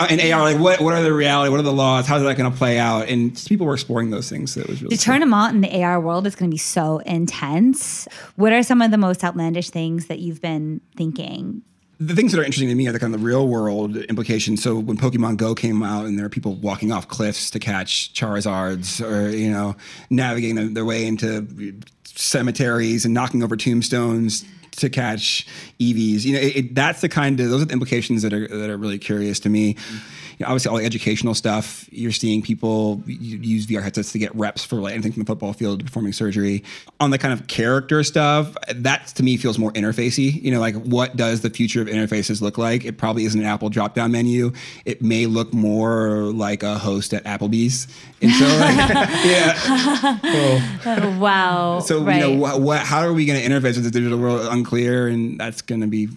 [0.09, 1.49] in AR, like what, what are the reality?
[1.51, 2.05] What are the laws?
[2.05, 3.07] How's that going to play out?
[3.07, 4.53] And people were exploring those things.
[4.53, 5.13] So it was really The cool.
[5.13, 8.07] tournament in the AR world is going to be so intense.
[8.35, 11.61] What are some of the most outlandish things that you've been thinking?
[12.07, 14.61] The things that are interesting to me are the kind of the real world implications.
[14.61, 18.13] So when Pokemon Go came out, and there are people walking off cliffs to catch
[18.13, 19.75] Charizards, or you know,
[20.09, 25.47] navigating their, way into cemeteries and knocking over tombstones to catch
[25.79, 26.25] Eevees.
[26.25, 28.69] You know, it, it, that's the kind of those are the implications that are that
[28.69, 29.77] are really curious to me.
[30.37, 31.87] You know, obviously, all the educational stuff.
[31.91, 35.53] You're seeing people use VR headsets to get reps for like anything from the football
[35.53, 36.63] field to performing surgery.
[36.99, 40.41] On the kind of character stuff, that to me feels more interfacey.
[40.41, 42.85] You know, like what does the future of interfaces look like?
[42.85, 44.51] It probably isn't an Apple drop-down menu.
[44.85, 47.87] It may look more like a host at Applebee's.
[48.21, 48.77] And so, like,
[49.25, 49.53] yeah.
[50.85, 51.79] Oh, wow.
[51.79, 52.15] So right.
[52.15, 54.47] you know, what, what, how are we going to interface with the digital world?
[54.51, 56.09] Unclear, and that's going to be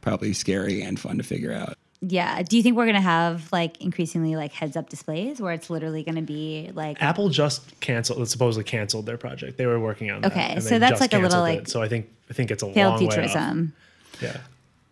[0.00, 1.76] probably scary and fun to figure out.
[2.08, 2.42] Yeah.
[2.42, 5.70] Do you think we're going to have like increasingly like heads up displays where it's
[5.70, 9.58] literally going to be like Apple just canceled, supposedly canceled their project.
[9.58, 10.32] They were working on that.
[10.32, 11.68] Okay, so that's like a little, canceled like, it.
[11.68, 13.12] So I think I think it's a failed long way off.
[13.12, 13.72] futurism?
[14.20, 14.36] Yeah.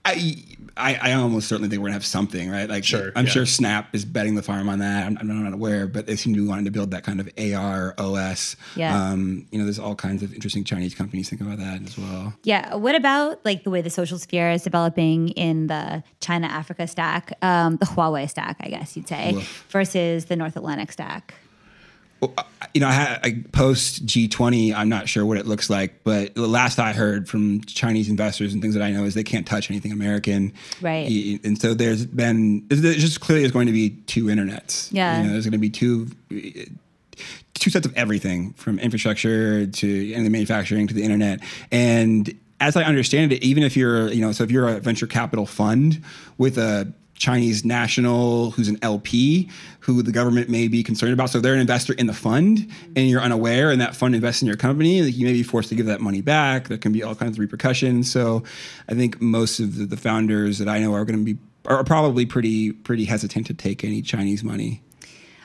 [0.04, 0.36] I,
[0.76, 2.68] I, I almost certainly think we're gonna have something, right?
[2.68, 3.30] Like, Sure, I'm yeah.
[3.30, 5.06] sure Snap is betting the farm on that.
[5.06, 7.28] I'm, I'm not aware, but they seem to be wanting to build that kind of
[7.38, 8.56] AR OS.
[8.74, 9.10] Yeah.
[9.10, 12.34] Um, you know, there's all kinds of interesting Chinese companies thinking about that as well.
[12.42, 12.74] Yeah.
[12.74, 17.32] What about like the way the social sphere is developing in the China Africa stack,
[17.42, 19.66] um, the Huawei stack, I guess you'd say, Woof.
[19.70, 21.34] versus the North Atlantic stack?
[22.74, 24.74] You know, I, had, I post G20.
[24.74, 28.52] I'm not sure what it looks like, but the last I heard from Chinese investors
[28.52, 30.54] and things that I know is they can't touch anything American.
[30.80, 31.40] Right.
[31.44, 34.90] And so there's been there's just clearly is going to be two internets.
[34.92, 35.18] Yeah.
[35.18, 36.64] You know, there's going to be two uh,
[37.54, 42.76] two sets of everything from infrastructure to and the manufacturing to the internet and as
[42.76, 46.02] i understand it even if you're you know so if you're a venture capital fund
[46.38, 49.48] with a chinese national who's an lp
[49.80, 51.30] who the government may be concerned about.
[51.30, 54.46] So they're an investor in the fund and you're unaware and that fund invests in
[54.46, 56.68] your company you may be forced to give that money back.
[56.68, 58.10] There can be all kinds of repercussions.
[58.10, 58.42] So
[58.88, 61.84] i think most of the, the founders that i know are going to be are
[61.84, 64.82] probably pretty pretty hesitant to take any chinese money.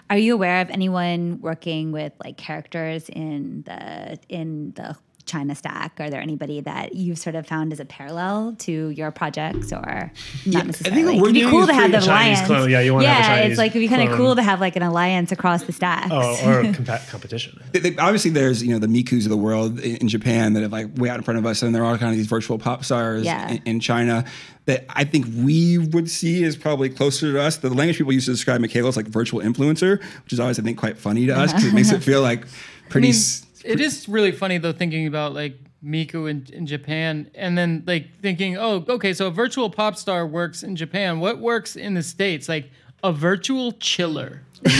[0.09, 4.95] Are you aware of anyone working with like characters in the in the
[5.27, 5.99] China Stack?
[5.99, 10.11] Are there anybody that you've sort of found as a parallel to your projects, or
[10.45, 11.03] not necessarily?
[11.03, 12.45] what we're It'd be cool to have the alliance.
[12.47, 12.69] clone.
[12.69, 14.41] Yeah, you wanna have a yeah, Chinese it's like it'd be kind of cool to
[14.41, 16.07] have like an alliance across the stacks.
[16.11, 17.61] Oh, or compa- competition.
[17.73, 20.63] They- they- obviously there's you know the Mikus of the world in, in Japan that
[20.63, 22.57] are like way out in front of us, and there are kind of these virtual
[22.57, 23.49] pop stars Yeah.
[23.51, 24.25] in, in China
[24.65, 27.55] that I think we would see as probably closer to us.
[27.57, 30.61] The language people used to describe Miquela as like virtual influencer, which is always I
[30.63, 31.57] think quite funny to us uh-huh.
[31.59, 32.45] because it makes it feel like
[32.87, 33.07] I pretty.
[33.07, 37.57] mean, s- it is really funny though thinking about like Miku in, in Japan and
[37.57, 41.19] then like thinking, oh, okay, so a virtual pop star works in Japan.
[41.19, 42.49] What works in the States?
[42.49, 42.71] Like
[43.03, 44.41] a virtual chiller.
[44.63, 44.79] it's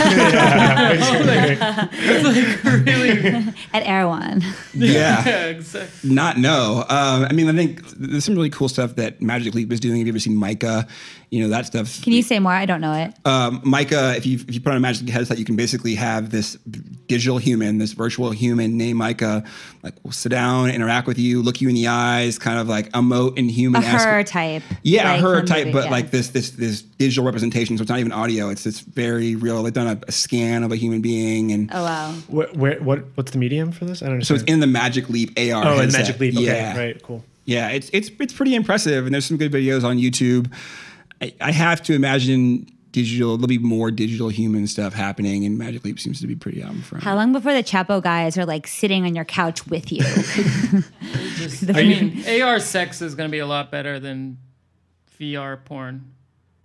[2.24, 3.10] like really
[3.72, 4.42] At Erewhon.
[4.74, 5.24] yeah.
[5.24, 6.10] yeah, exactly.
[6.10, 6.84] not know.
[6.88, 9.98] Um, I mean, I think there's some really cool stuff that Magic Leap is doing.
[9.98, 10.88] Have you ever seen Micah?
[11.30, 12.02] You know that stuff.
[12.02, 12.52] Can you say more?
[12.52, 13.14] I don't know it.
[13.26, 15.94] um, Micah, if you if you put on a Magic Leap headset, you can basically
[15.94, 16.54] have this
[17.06, 19.44] digital human, this virtual human named Micah,
[19.82, 22.90] like will sit down, interact with you, look you in the eyes, kind of like
[22.92, 23.82] emote and human.
[23.82, 24.62] A her type.
[24.82, 25.90] Yeah, like her type, movie, but yeah.
[25.90, 27.76] like this this this digital representation.
[27.76, 28.48] So it's not even audio.
[28.48, 29.62] It's it's very real.
[29.62, 32.12] They've done a, a scan of a human being, and Oh wow.
[32.28, 34.02] Where, where, what, what's the medium for this?
[34.02, 34.24] I don't know.
[34.24, 35.44] so it's in the Magic Leap AR.
[35.44, 36.00] oh, in headset.
[36.00, 36.34] Magic Leap.
[36.34, 36.76] Okay, Yeah.
[36.76, 37.24] right, cool.
[37.44, 40.52] Yeah, it's it's it's pretty impressive, and there's some good videos on YouTube.
[41.20, 43.36] I, I have to imagine digital.
[43.36, 46.72] There'll be more digital human stuff happening, and Magic Leap seems to be pretty out
[46.72, 47.04] in front.
[47.04, 50.02] How long before the Chapo guys are like sitting on your couch with you?
[51.36, 54.38] Just, I mean, AR sex is going to be a lot better than
[55.18, 56.12] VR porn.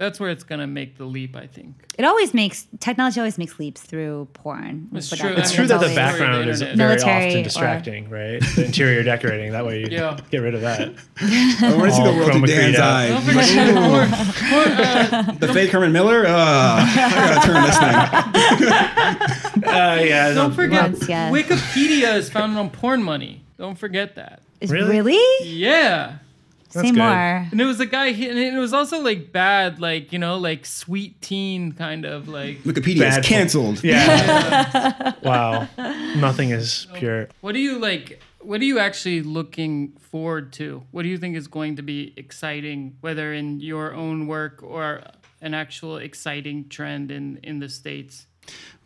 [0.04, 1.76] That's where it's going to make the leap, I think.
[1.98, 4.90] it always makes technology always makes leaps through porn.
[4.94, 5.30] It's true.
[5.30, 8.42] that- It's It's true that the always- background is very Military often or- distracting, right?
[8.56, 9.54] The interior decorating.
[9.54, 10.18] That way you Yeah.
[10.30, 10.82] get rid of that.
[11.22, 13.10] I want to see the world through Dan's eyes.
[13.12, 14.06] Don't forget more,
[14.50, 16.26] more, uh, The fake Herman Miller.
[16.28, 19.64] Uh, I gotta turn this thing.
[19.74, 20.34] Uh, yeah.
[20.34, 21.32] don't forget, Once, yeah.
[21.32, 23.44] Wikipedia is founded on porn money.
[23.58, 24.42] Don't forget that.
[24.68, 24.98] Really?
[25.02, 25.48] Really?
[25.48, 26.18] Yeah.
[26.74, 26.96] Say good.
[26.96, 27.48] more.
[27.52, 30.38] And it was a guy, he- and it was also like bad, like, you know,
[30.38, 32.64] like sweet teen kind of like.
[32.64, 33.84] Wikipedia Bad is canceled.
[33.84, 35.14] Yeah.
[35.24, 35.68] wow.
[36.16, 37.30] Nothing is pure.
[37.42, 38.22] What do you like?
[38.40, 40.84] What are you actually looking forward to?
[40.92, 45.02] What do you think is going to be exciting, whether in your own work or
[45.42, 48.26] an actual exciting trend in in the states?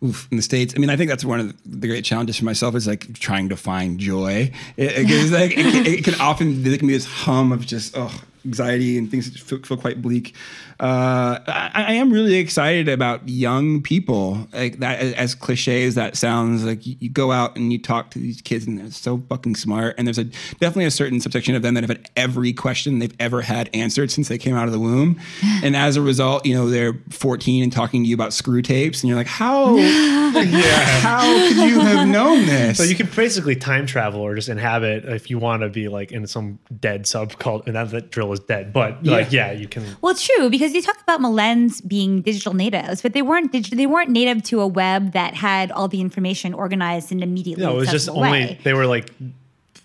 [0.03, 0.75] Oof, in the states.
[0.75, 3.49] I mean, I think that's one of the great challenges for myself is like trying
[3.49, 4.51] to find joy.
[4.75, 7.97] It, it, like, it, can, it can often there can be this hum of just
[7.97, 10.33] oh anxiety and things feel, feel quite bleak.
[10.79, 14.47] Uh, I, I am really excited about young people.
[14.53, 17.79] Like that, as, as cliche as that sounds, like you, you go out and you
[17.79, 19.95] talk to these kids and they're so fucking smart.
[19.97, 23.15] And there's a definitely a certain subsection of them that have had every question they've
[23.19, 25.19] ever had answered since they came out of the womb.
[25.63, 29.01] And as a result, you know, they're 14 and talking to you about screw tapes,
[29.01, 29.75] and you're like, how?
[30.37, 32.77] How could you have known this?
[32.77, 36.11] So you can basically time travel or just inhabit if you want to be like
[36.11, 37.65] in some dead subculture.
[37.65, 39.83] And not that drill is dead, but like yeah, you can.
[40.01, 43.65] Well, it's true because you talk about Malens being digital natives, but they weren't dig-
[43.75, 47.73] they weren't native to a web that had all the information organized and immediately No,
[47.75, 48.59] it was just only way.
[48.63, 49.11] they were like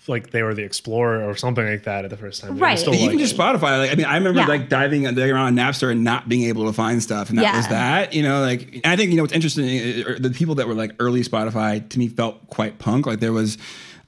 [0.09, 2.57] like they were the explorer or something like that at the first time.
[2.57, 2.76] It Right.
[2.76, 3.78] still, even like- just Spotify.
[3.78, 4.46] Like, I mean, I remember Yeah.
[4.48, 7.57] like diving, diving around Napster and not being able to find stuff, and that Yeah.
[7.57, 8.12] was that.
[8.12, 9.64] You know, like I think you know what's interesting.
[10.05, 13.07] uh, The people that were like early Spotify to me felt quite punk.
[13.07, 13.59] Like there was.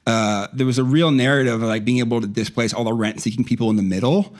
[0.06, 3.44] Uh, there was a real narrative of like being able to displace all the rent-seeking
[3.44, 4.34] people in the middle,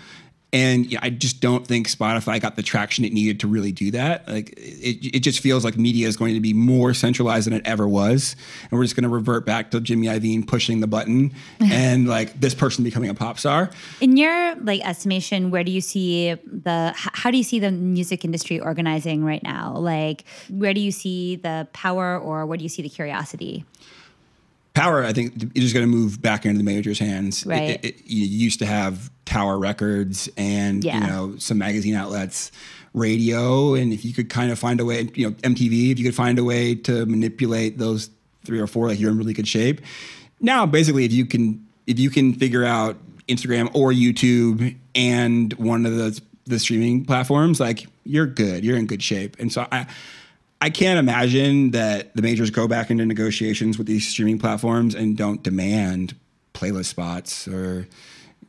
[0.54, 3.90] and yeah, I just don't think Spotify got the traction it needed to really do
[3.90, 4.28] that.
[4.28, 7.66] Like it, it just feels like media is going to be more centralized than it
[7.66, 11.34] ever was, and we're just going to revert back to Jimmy Iovine pushing the button
[11.60, 13.68] and like this person becoming a pop star.
[14.00, 18.24] In your like estimation, where do you see the how do you see the music
[18.24, 19.74] industry organizing right now?
[19.76, 23.64] Like where do you see the power or where do you see the curiosity?
[24.74, 27.42] Power, I think, is just going to move back into the majors' hands.
[27.42, 27.70] It- Right.
[27.70, 31.00] It, it- you used to have Tower Records and Yeah.
[31.00, 32.50] you know some magazine outlets,
[32.92, 36.04] radio, and if you could kind of find a way, you know, MTV, if you
[36.04, 38.10] could find a way to manipulate those
[38.44, 39.80] three or four, like you're in really good shape.
[40.40, 42.96] Now, basically, if you can, if you can figure out
[43.28, 48.86] Instagram or YouTube and one of the the streaming platforms, like you're good, you're in
[48.86, 49.36] good shape.
[49.38, 49.86] And so I.
[50.64, 55.16] I can't imagine that the majors go back into negotiations with these streaming platforms and
[55.16, 56.14] don't demand
[56.54, 57.86] playlist spots or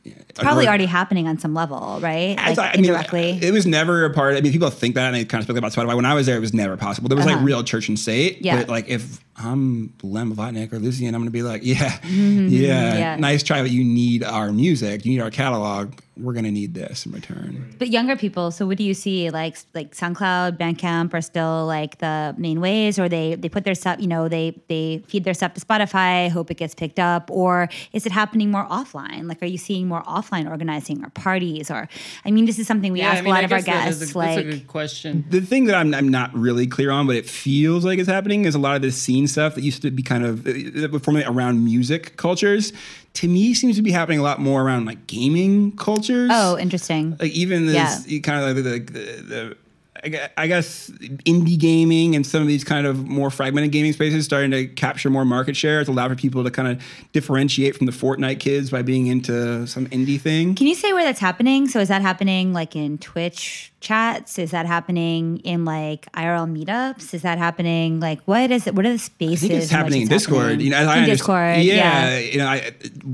[0.04, 2.36] it's Probably or- already happening on some level, right?
[2.38, 3.38] I Like I mean, indirectly.
[3.42, 4.36] it was never a part.
[4.36, 5.96] I mean, people think that and they kind of speak about Spotify.
[5.96, 7.08] When I was there, it was never possible.
[7.08, 7.44] There was like Uh-huh.
[7.44, 8.38] real church and state.
[8.40, 8.56] Yeah.
[8.56, 12.48] But like if I'm Len Blavatnik or Lucy, and I'm gonna be like, yeah, Mm-hmm.
[12.48, 13.16] yeah, Yeah.
[13.16, 15.92] nice try, but you need our music, you need our catalog.
[16.18, 17.74] We're gonna need this in return.
[17.78, 19.30] But younger people, so what do you see?
[19.30, 23.74] Like like SoundCloud, Bandcamp are still like the main ways, or they they put their
[23.74, 27.30] stuff, you know, they they feed their stuff to Spotify, hope it gets picked up,
[27.30, 29.28] or is it happening more offline?
[29.28, 31.70] Like, are you seeing more offline organizing or parties?
[31.70, 31.88] Or
[32.24, 34.00] I mean, this is something we ask a lot of our guests.
[34.00, 35.24] That's a, like, that's a good question.
[35.30, 38.44] The thing that I'm, I'm not really clear on, but it feels like it's happening,
[38.44, 41.24] is a lot of this scene stuff that used to be kind of uh, that
[41.26, 42.72] around music cultures.
[43.16, 46.30] To me, seems to be happening a lot more around like gaming cultures.
[46.32, 47.16] oh, interesting.
[47.18, 49.56] like even this kind of like the, the, the
[50.04, 54.24] I I guess indie gaming and some of these kind of more fragmented gaming spaces
[54.24, 55.80] starting to capture more market share.
[55.80, 59.66] It's allowed for people to kind of differentiate from the Fortnite kids by being into
[59.66, 60.54] some indie thing.
[60.54, 61.68] Can you say where that's happening?
[61.68, 64.38] So is that happening like in Twitch chats?
[64.38, 67.14] Is that happening in like IRL meetups?
[67.14, 68.74] Is that happening like what is it?
[68.74, 69.44] What are the spaces?
[69.44, 70.42] I think it's happening in Discord.
[70.42, 70.60] happening?
[70.66, 71.58] You know, I in Discord.
[71.58, 72.18] Yeah, Yeah.
[72.18, 72.72] you know, I,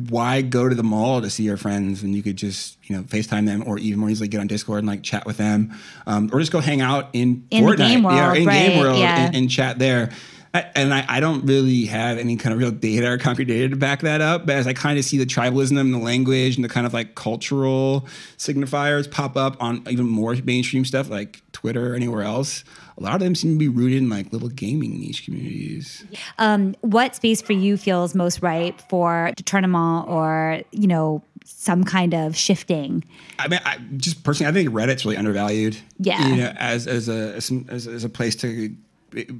[0.08, 3.02] why go to the mall to see your friends when you could just you know
[3.02, 5.74] FaceTime them or even more easily get on Discord and like chat with them,
[6.06, 8.68] um, or just go hang out in, In the Fortnite, game yeah, or in right,
[8.68, 9.26] game world yeah.
[9.26, 10.10] and, and chat there.
[10.54, 13.70] I, and I, I don't really have any kind of real data or concrete data
[13.70, 16.56] to back that up, but as I kind of see the tribalism and the language
[16.56, 21.42] and the kind of like cultural signifiers pop up on even more mainstream stuff like
[21.52, 22.64] Twitter or anywhere else,
[22.98, 26.04] a lot of them seem to be rooted in like little gaming niche communities.
[26.38, 32.14] Um, what space for you feels most ripe for tournament or you know some kind
[32.14, 33.04] of shifting?
[33.38, 35.78] I mean, I, just personally, I think Reddit's really undervalued.
[35.98, 36.28] Yeah.
[36.28, 38.74] you know, as as a as, as, as a place to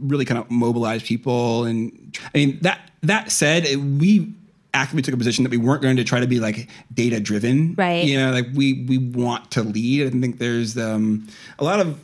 [0.01, 4.35] really kind of mobilize people, and I mean that that said, we
[4.75, 7.75] actively took a position that we weren't going to try to be like data driven.
[7.75, 8.05] Right.
[8.05, 10.07] You know, like we we want to lead.
[10.07, 11.99] I think there's um, a lot of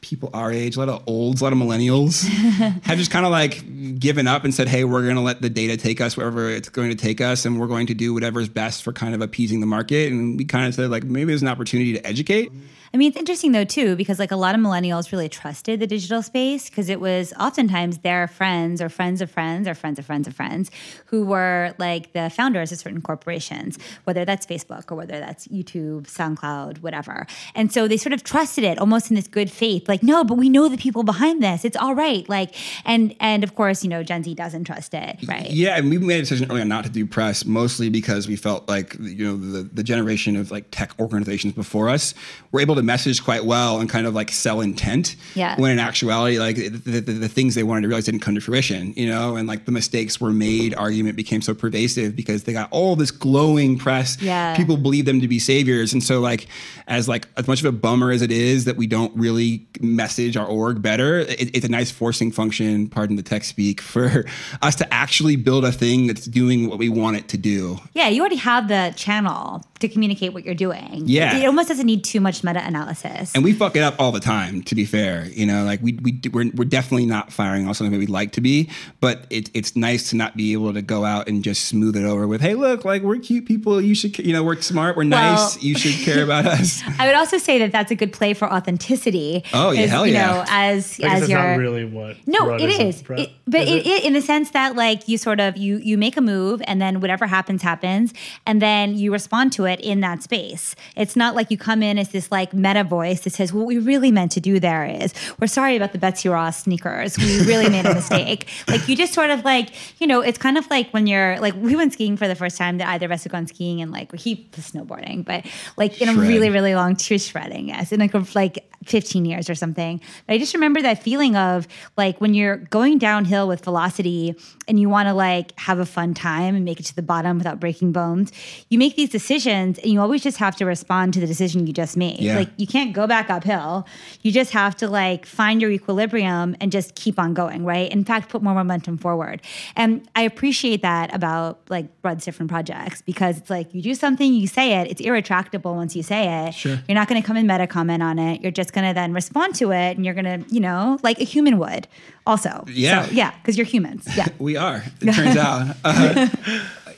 [0.00, 2.24] people our age, a lot of olds, a lot of millennials
[2.82, 5.48] have just kind of like given up and said, "Hey, we're going to let the
[5.50, 8.48] data take us wherever it's going to take us, and we're going to do whatever's
[8.48, 11.42] best for kind of appeasing the market." And we kind of said, like, maybe there's
[11.42, 12.52] an opportunity to educate.
[12.94, 15.86] I mean, it's interesting though too because like a lot of millennials really trusted the
[15.86, 20.04] digital space because it was oftentimes their friends or friends of friends or friends of
[20.04, 20.70] friends of friends
[21.06, 26.02] who were like the founders of certain corporations, whether that's Facebook or whether that's YouTube,
[26.02, 27.26] SoundCloud, whatever.
[27.54, 30.36] And so they sort of trusted it almost in this good faith, like no, but
[30.36, 31.64] we know the people behind this.
[31.64, 32.28] It's all right.
[32.28, 35.50] Like and and of course, you know, Gen Z doesn't trust it, right?
[35.50, 38.36] Yeah, and we made a decision early on not to do press, mostly because we
[38.36, 42.12] felt like you know the the generation of like tech organizations before us
[42.50, 45.16] were able to message quite well and kind of like sell intent.
[45.34, 45.58] Yeah.
[45.60, 48.40] When in actuality, like the, the, the things they wanted to realize didn't come to
[48.40, 50.74] fruition, you know, and like the mistakes were made.
[50.74, 54.20] Argument became so pervasive because they got all this glowing press.
[54.20, 54.56] Yeah.
[54.56, 56.46] People believe them to be saviors, and so like
[56.86, 60.36] as like as much of a bummer as it is that we don't really message
[60.36, 62.88] our org better, it, it's a nice forcing function.
[62.88, 64.24] Pardon the tech speak for
[64.60, 67.78] us to actually build a thing that's doing what we want it to do.
[67.94, 71.02] Yeah, you already have the channel to communicate what you're doing.
[71.06, 71.36] Yeah.
[71.36, 73.34] It almost doesn't need too much meta analysis.
[73.34, 74.62] And we fuck it up all the time.
[74.62, 77.92] To be fair, you know, like we, we, we're, we're definitely not firing on something
[77.92, 78.70] that we'd like to be,
[79.00, 82.04] but it, it's nice to not be able to go out and just smooth it
[82.04, 83.80] over with, hey, look, like we're cute people.
[83.80, 85.62] You should, you know, we're smart, we're nice.
[85.62, 86.82] You should care about us.
[86.98, 89.44] I would also say that that's a good play for authenticity.
[89.52, 90.26] Oh, yeah, is, hell you yeah.
[90.26, 92.16] know, as I guess as that's your not really what.
[92.26, 93.02] no, it is.
[93.02, 93.10] is.
[93.10, 95.98] It- but is it, it, in the sense that like you sort of you you
[95.98, 98.14] make a move and then whatever happens happens
[98.46, 100.74] and then you respond to it in that space.
[100.96, 103.78] It's not like you come in as this like meta voice that says what we
[103.78, 107.18] really meant to do there is we're sorry about the Betsy Ross sneakers.
[107.18, 108.48] We really made a mistake.
[108.68, 109.70] Like you just sort of like
[110.00, 112.56] you know it's kind of like when you're like we went skiing for the first
[112.56, 115.46] time that either of us had gone skiing and like he was snowboarding but
[115.76, 119.54] like in a really really long was shredding yes in like like 15 years or
[119.54, 124.34] something but i just remember that feeling of like when you're going downhill with velocity
[124.66, 127.38] and you want to like have a fun time and make it to the bottom
[127.38, 128.32] without breaking bones
[128.70, 131.72] you make these decisions and you always just have to respond to the decision you
[131.72, 132.36] just made Yeah.
[132.40, 133.86] like you can't go back uphill
[134.22, 138.04] you just have to like find your equilibrium and just keep on going right in
[138.04, 139.40] fact put more momentum forward
[139.76, 144.32] and i appreciate that about like Brud's different projects because it's like you do something
[144.34, 146.78] you say it it's irretractable once you say it Sure.
[146.88, 149.12] you're not going to come and meta comment on it you're just going to then
[149.12, 151.86] respond to it and you're going to you know like a human would
[152.26, 153.06] also Yeah.
[153.06, 154.82] so, yeah because you're humans yeah We are.
[155.00, 155.76] It turns out.
[155.84, 156.26] Uh,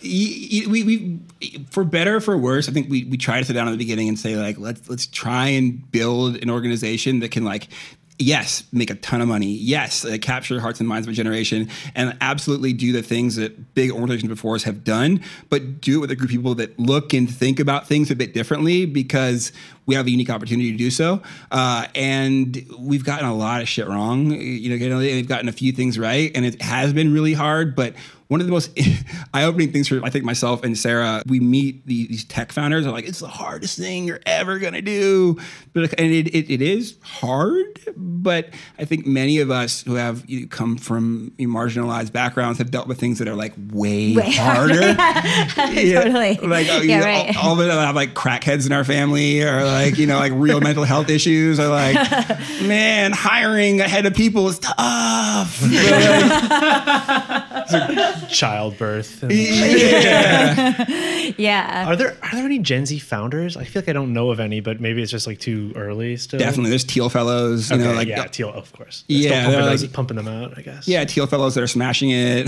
[0.05, 0.83] we,
[1.41, 3.73] we, for better or for worse, I think we, we try to sit down at
[3.73, 7.69] the beginning and say like, let's let's try and build an organization that can like.
[8.17, 9.55] Yes, make a ton of money.
[9.55, 13.75] Yes, uh, capture hearts and minds of a generation, and absolutely do the things that
[13.75, 15.21] big organizations before us have done.
[15.51, 18.15] But do it with a group of people that look and think about things a
[18.15, 19.51] bit differently, because
[19.87, 21.22] we have a unique opportunity to do so.
[21.51, 24.30] Uh, and we've gotten a lot of shit wrong.
[24.30, 27.74] You know, we've gotten a few things right, and it has been really hard.
[27.76, 27.95] But
[28.28, 28.70] one of the most
[29.35, 32.91] eye-opening things for I think myself and Sarah, we meet the, these tech founders are
[32.91, 35.39] like, it's the hardest thing you're ever gonna do,
[35.74, 37.78] but and it, it, it is hard.
[37.97, 42.12] But I think many of us who have you know, come from you know, marginalized
[42.12, 44.80] backgrounds have dealt with things that are like way, Way harder.
[45.74, 46.37] Yeah, Totally.
[46.37, 47.37] Like oh, you Yeah, know, right.
[47.37, 50.33] all, all of it have like crackheads in our family, or like you know like
[50.35, 51.95] real mental health issues, or like
[52.62, 55.61] man hiring a head of people is tough.
[58.31, 59.22] Childbirth.
[59.22, 59.33] and-
[61.39, 61.85] Yeah.
[61.89, 63.57] Are there are there any Gen Z founders?
[63.57, 66.16] I feel like I don't know of any, but maybe it's just like too early
[66.16, 66.39] still.
[66.39, 67.70] Definitely, there's Thiel Fellows.
[67.70, 69.05] You Okay, know, like yeah, Thiel, of course.
[69.09, 70.59] They're Yeah, still pumping, they're those- like- pumping them out.
[70.59, 70.87] I guess.
[70.87, 72.47] Yeah, Thiel fellows that are smashing it.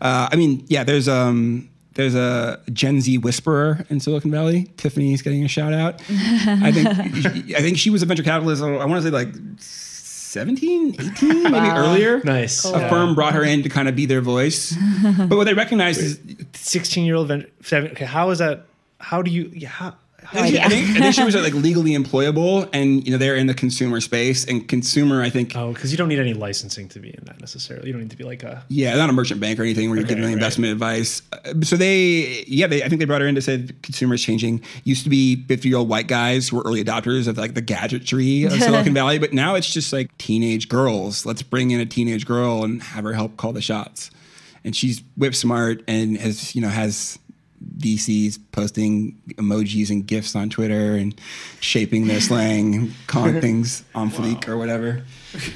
[0.00, 4.70] uh, I mean, yeah, there's um there's a Gen Z whisperer in Silicon Valley.
[4.76, 6.00] Tiffany's getting a shout out.
[6.08, 6.88] I think
[7.56, 8.62] I think she was a venture capitalist.
[8.62, 9.28] I want to say like
[9.58, 12.22] 17, 18, maybe earlier.
[12.24, 12.64] Nice.
[12.64, 14.74] A firm brought her in to kind of be their voice.
[15.18, 16.18] but what they recognized is
[16.54, 17.30] Sixteen year old.
[17.30, 18.66] Okay, how is that?
[18.98, 19.50] How do you?
[19.54, 19.68] Yeah.
[19.68, 19.96] How, how
[20.32, 23.12] I do think, you, I think, I think she was like legally employable, and you
[23.12, 26.18] know they're in the consumer space, and consumer, I think, oh, because you don't need
[26.18, 27.86] any licensing to be in that necessarily.
[27.88, 28.64] You don't need to be like a.
[28.68, 30.32] Yeah, not a merchant bank or anything where you're Okay, giving right.
[30.34, 31.22] investment advice.
[31.32, 34.62] Uh, So they, yeah, they, I think they brought her in to say consumers changing.
[34.84, 37.60] Used to be 50 year old white guys who were early adopters of like the
[37.62, 41.26] gadgetry of Silicon Valley, but now it's just like teenage girls.
[41.26, 44.10] Let's bring in a teenage girl and have her help call the shots.
[44.64, 47.18] And she's whip smart and has, you know, has
[47.78, 51.18] VCs posting emojis and gifs on Twitter and
[51.60, 55.02] shaping their slang, and calling things on fleek or whatever.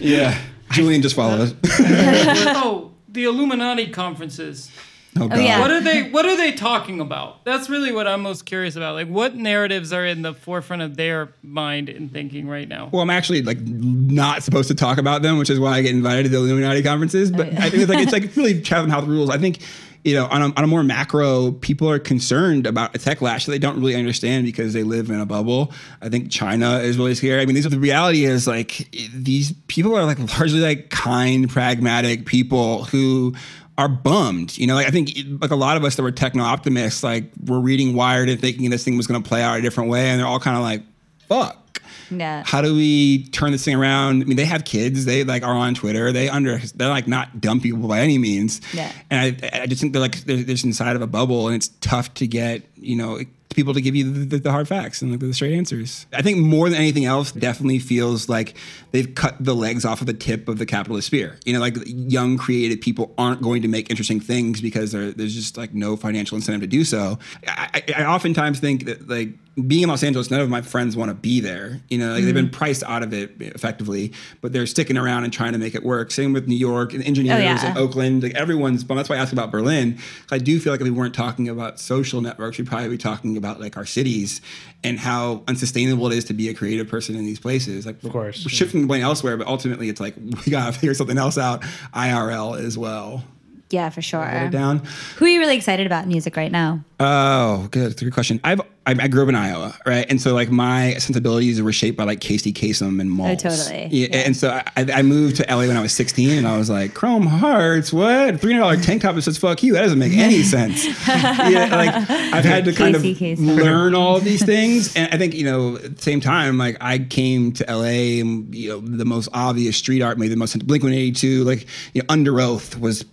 [0.00, 0.38] Yeah.
[0.72, 1.40] Julian just followed.
[1.40, 1.54] Us.
[2.58, 4.70] Oh, the Illuminati conferences.
[5.18, 5.38] Oh, God.
[5.38, 5.60] yeah.
[5.60, 7.44] What are they what are they talking about?
[7.44, 8.94] That's really what I'm most curious about.
[8.94, 12.90] Like what narratives are in the forefront of their mind and thinking right now?
[12.92, 15.94] Well, I'm actually like not supposed to talk about them, which is why I get
[15.94, 17.30] invited to the Illuminati conferences.
[17.30, 19.30] But oh, I think it's like it's like really Chatham House rules.
[19.30, 19.60] I think
[20.06, 23.44] you know on a, on a more macro, people are concerned about a tech lash
[23.44, 25.72] that they don't really understand because they live in a bubble.
[26.00, 27.42] I think China is really scary.
[27.42, 32.24] I mean, these the reality is like these people are like largely like kind, pragmatic
[32.24, 33.34] people who
[33.76, 34.56] are bummed.
[34.56, 37.24] You know, like I think like a lot of us that were techno optimists, like
[37.44, 40.10] we're reading Wired and thinking this thing was going to play out a different way,
[40.10, 40.82] and they're all kind of like,
[41.28, 41.65] "Fuck."
[42.10, 42.42] Yeah.
[42.46, 44.22] How do we turn this thing around?
[44.22, 45.04] I mean, they have kids.
[45.04, 46.12] They like are on Twitter.
[46.12, 46.58] They under.
[46.58, 48.60] They're like not dumb people by any means.
[48.72, 48.92] Yeah.
[49.10, 51.56] And I, I just think they're like they're, they're just inside of a bubble, and
[51.56, 53.20] it's tough to get you know
[53.56, 56.06] people to give you the, the, hard facts and like the straight answers.
[56.12, 58.54] I think more than anything else, definitely feels like
[58.92, 61.38] they've cut the legs off of the tip of the capitalist spear.
[61.44, 65.56] You know, like young creative people aren't going to make interesting things because there's just
[65.56, 67.18] like no financial incentive to do so.
[67.48, 69.30] I, I, I oftentimes think that like
[69.66, 71.80] being in Los Angeles, none of my friends want to be there.
[71.88, 72.54] You know, like they've been mm-hmm.
[72.54, 76.10] priced out of it effectively, but they're sticking around and trying to make it work.
[76.10, 77.66] Same with New York and engineers Oh, yeah.
[77.66, 78.22] and Oakland.
[78.22, 79.98] Like everyone's, but that's why I asked about Berlin.
[80.30, 83.38] I do feel like if we weren't talking about social networks, we'd probably be talking
[83.38, 84.42] about like our cities
[84.84, 87.86] and how unsustainable it is to be a creative person in these places.
[87.86, 88.56] Like, of course, we're yeah.
[88.58, 91.62] shifting the blame elsewhere, but ultimately it's like we gotta figure something else out
[91.94, 93.24] IRL as well.
[93.70, 94.48] Yeah, for sure.
[94.50, 94.82] Down.
[95.16, 96.84] Who are you really excited about music right now?
[97.00, 97.90] Oh, good.
[97.90, 98.38] That's a good question.
[98.44, 100.06] I've I, I grew up in Iowa, right?
[100.08, 103.44] And so like my sensibilities were shaped by like Casey Kasem and malls.
[103.44, 103.86] Oh, totally.
[103.90, 104.16] Yeah, Yeah.
[104.18, 106.94] And so I, I moved to LA when I was 16, and I was like,
[106.94, 108.40] Chrome Hearts, what?
[108.40, 110.84] Three hundred dollar tank top that says "fuck you." That doesn't make any sense.
[111.06, 113.56] yeah, like I've had to kind Casey of Kasem.
[113.62, 116.76] learn all of these things, and I think you know at the same time, like
[116.80, 120.64] I came to LA, and you know the most obvious street art made the most.
[120.66, 123.04] Blink One Eighty Two, like you know Underoath was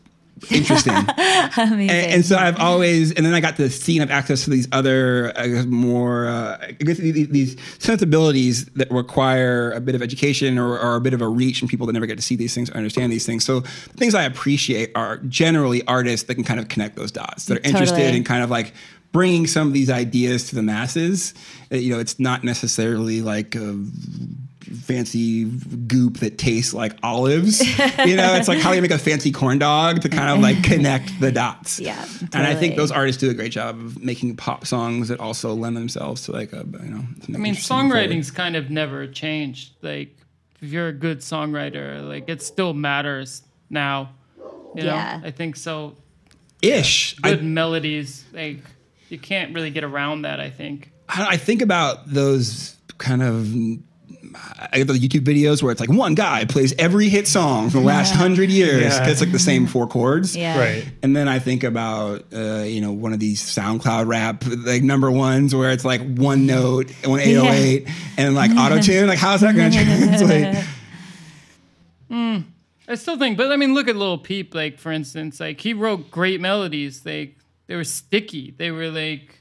[0.52, 0.94] interesting.
[0.94, 4.50] And, and so I've always, and then I got to see and have access to
[4.50, 9.96] these other, I guess, more, uh, I guess these, these sensibilities that require a bit
[9.96, 12.24] of education or, or a bit of a reach from people that never get to
[12.24, 13.46] see these things or understand these things.
[13.46, 17.46] So the things I appreciate are generally artists that can kind of connect those dots,
[17.46, 18.74] that are interested in kind of like
[19.12, 21.36] bringing some of these ideas to the masses.
[21.72, 23.80] Uh, You know, it's not necessarily like a
[24.74, 27.62] fancy goop that tastes like olives.
[28.06, 30.40] you know, it's like how do you make a fancy corn dog to kind of
[30.40, 31.80] like connect the dots.
[31.80, 35.20] Yeah, And I think those artists do a great job of making pop songs that
[35.20, 37.04] also lend themselves to like a you know.
[37.34, 39.74] I mean, songwriting's kind of never changed.
[39.82, 40.16] Like,
[40.62, 44.14] if you're a good songwriter, like it still matters now.
[44.76, 45.22] You Yeah.
[45.24, 45.96] I think so.
[46.62, 47.16] ish.
[47.24, 48.60] I, Good melodies, like
[49.10, 50.40] you can't really get around that.
[50.40, 50.92] I think.
[51.10, 53.54] I I think about those kind of
[54.36, 57.82] I get the YouTube videos where it's like one guy plays every hit song from
[57.82, 59.08] the last hundred years Yeah.
[59.08, 60.36] it's like the same four chords.
[60.36, 60.60] Yeah.
[60.60, 60.86] Right.
[61.02, 65.10] And then I think about uh, you know one of these SoundCloud rap like number
[65.12, 69.08] ones where it's like one note, one eight oh eight, and like auto tune.
[69.08, 70.66] Like how's that going to translate?
[72.86, 75.74] I still think, but I mean, look at Lil Peep, like for instance, like he
[75.74, 77.06] wrote great melodies.
[77.06, 78.54] Like they were sticky.
[78.58, 79.40] They were like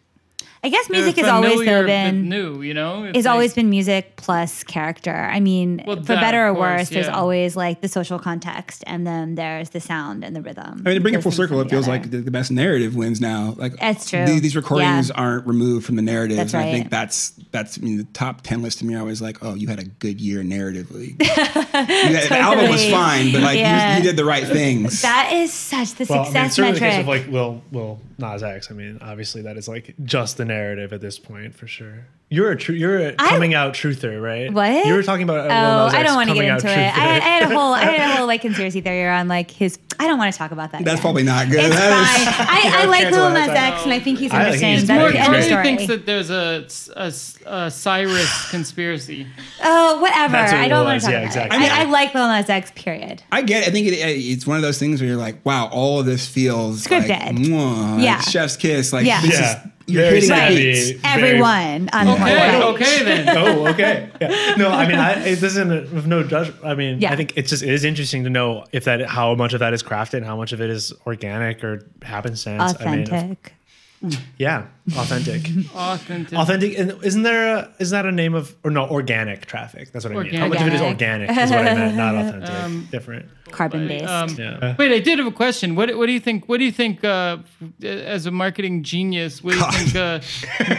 [0.64, 2.62] I guess music has always though been new.
[2.62, 5.12] You know, it's always been music plus character.
[5.12, 8.84] I mean, Well, for that, better or course, worse, there's always like the social context,
[8.86, 10.82] and then there's the sound and the rhythm.
[10.86, 12.02] I mean, to bring it full circle, it feels together.
[12.02, 13.54] like the, the best narrative wins now.
[13.56, 14.24] Like That's true.
[14.24, 15.14] These, these recordings Yeah.
[15.16, 16.36] aren't removed from the narrative.
[16.36, 18.94] That's and I think that's that's I mean, the top ten list to me.
[18.94, 21.16] I was like, oh, you had a good year narratively.
[21.72, 23.96] You had- The album was fine, but like you- Yeah.
[23.96, 25.02] you, did the right things.
[25.02, 26.74] that is such the Well, I mean, success metric.
[26.74, 28.70] the case of like Lil Lil Nas X.
[28.70, 32.06] I mean, obviously that is like just the narrative at this point for sure.
[32.28, 32.74] You're a true.
[32.74, 34.50] You're a I- coming out truther, right?
[34.50, 34.86] What?
[34.86, 35.50] You were talking about.
[35.50, 36.78] uh, Oh, Nas I X don't want to get into it.
[36.78, 37.16] I.
[37.16, 39.78] I had a whole, I had a whole like conspiracy theory on like his.
[40.00, 40.82] I don't want to talk about that.
[40.82, 41.02] That's yet.
[41.02, 41.66] probably not good.
[41.66, 41.82] It's fine.
[41.84, 43.32] I, I like cancel Lil.
[43.32, 44.72] Nas X, and I think he's I think interesting.
[44.78, 45.12] he's That's great.
[45.12, 45.48] the He's end of great.
[45.50, 45.62] story.
[45.62, 47.12] thinks that there's a, a,
[47.66, 49.26] a Cyrus conspiracy.
[49.62, 50.38] oh, whatever.
[50.38, 51.64] What I don't want to talk Yeah, about exactly.
[51.66, 51.70] it.
[51.72, 52.72] I, I like Lil Nas X.
[52.74, 53.22] Period.
[53.30, 53.64] I get.
[53.64, 53.68] It.
[53.68, 56.26] I think it, it's one of those things where you're like, wow, all of this
[56.26, 57.08] feels Scripted.
[57.10, 58.20] Like, mwah, like Yeah.
[58.22, 58.90] Chef's kiss.
[58.94, 59.20] Like Yeah.
[59.20, 59.62] this Yeah.
[59.66, 60.72] is you're Very hitting the savvy.
[60.72, 60.90] beats.
[60.90, 62.64] Very- Everyone on Okay, point.
[62.74, 63.28] okay then.
[63.38, 64.10] oh, okay.
[64.20, 64.54] Yeah.
[64.56, 66.52] No, I mean, I, it doesn't with no judge.
[66.64, 67.12] I mean, Yeah.
[67.12, 69.72] I think it's just it is interesting to know if that how much of that
[69.74, 72.74] is crafted, and how much of it is organic or happenstance.
[72.80, 73.52] I mean, Authentic.
[74.38, 75.42] yeah, authentic,
[75.74, 76.36] Authentic.
[76.38, 76.78] authentic.
[76.78, 79.92] And isn't there a is that a name of or no organic traffic?
[79.92, 80.34] That's what I mean.
[80.34, 81.28] How much of it is Organic.
[81.30, 82.90] organic is what I meant, not authentic.
[82.90, 83.26] Different.
[83.50, 84.04] Carbon based.
[84.06, 84.74] Um, Yeah.
[84.78, 85.74] Wait, I did have a question.
[85.76, 86.48] What What do you think?
[86.48, 87.04] What do you think?
[87.04, 87.38] Uh,
[87.82, 89.94] as a marketing genius, what do you think?
[89.96, 90.20] Uh,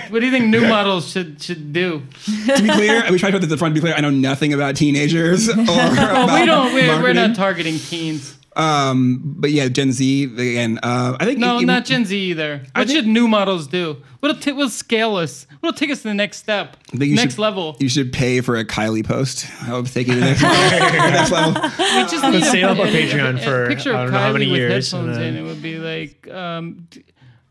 [0.10, 2.02] what do you think new models should should do?
[2.48, 3.76] to be clear, we try to put this at the front.
[3.76, 5.48] To be clear, I know nothing about teenagers.
[5.54, 6.74] Or Well, we about don't.
[6.74, 8.38] We're, we're not targeting teens.
[8.56, 10.80] Um, but yeah, Gen Z again.
[10.84, 12.62] Uh, I think No, it- it- not Gen Z either.
[12.76, 13.98] What think- should new models do?
[14.20, 15.48] What'll, t- will scale us?
[15.60, 16.78] What'll take us to the next step?
[16.94, 17.76] I you Next should- level.
[17.80, 19.46] You should pay for a Kylie post.
[19.64, 21.62] I would take you to the next, the next level.
[21.62, 24.20] We just need save up on a, Patreon a, for a picture I don't know
[24.20, 25.46] how many with years, and headphones then- in.
[25.46, 27.04] It would be like, um, d-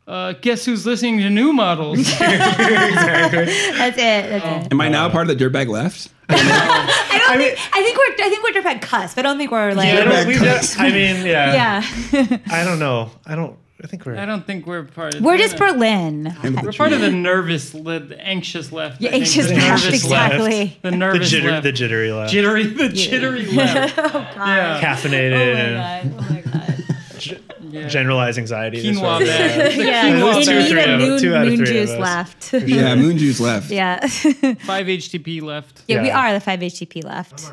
[0.06, 1.98] uh, guess who's listening to new models?
[2.18, 4.30] That's it.
[4.30, 4.72] That's it.
[4.72, 6.08] Am I now part of the dirtbag left?
[6.34, 7.58] I don't think.
[7.74, 8.24] I think we're.
[8.24, 9.18] I think we're dirtbag cusp.
[9.18, 9.88] I don't think we're like.
[9.88, 10.04] I, Yeah.
[10.04, 12.38] don't, we've done- I mean, yeah, yeah.
[12.50, 13.10] I don't know.
[13.26, 13.56] I don't.
[13.82, 14.16] I think we're.
[14.16, 15.22] I don't think we're part of.
[15.22, 16.32] we're just Berlin.
[16.62, 19.00] We're part of the nervous, le- the anxious left.
[19.00, 20.78] Yeah, anxious the left, nervous exactly.
[20.82, 21.62] The the nervous jitter, left.
[21.64, 23.98] the jittery left, jittery, the jittery left.
[23.98, 24.02] Oh,
[24.36, 24.80] yeah.
[24.80, 26.61] caffeinated, oh, and Oh my god.
[27.72, 27.88] Yeah.
[27.88, 28.78] generalized anxiety.
[28.82, 29.24] Quinoa disorder.
[29.82, 31.86] Yeah, There's in two need three of of moon, two out of moon three of
[31.88, 31.98] juice us.
[32.00, 32.52] left.
[32.68, 33.70] Yeah, Moon Juice left.
[33.70, 34.06] yeah.
[34.06, 35.82] Five HTP left.
[35.88, 37.50] yeah, we are the five HTP left.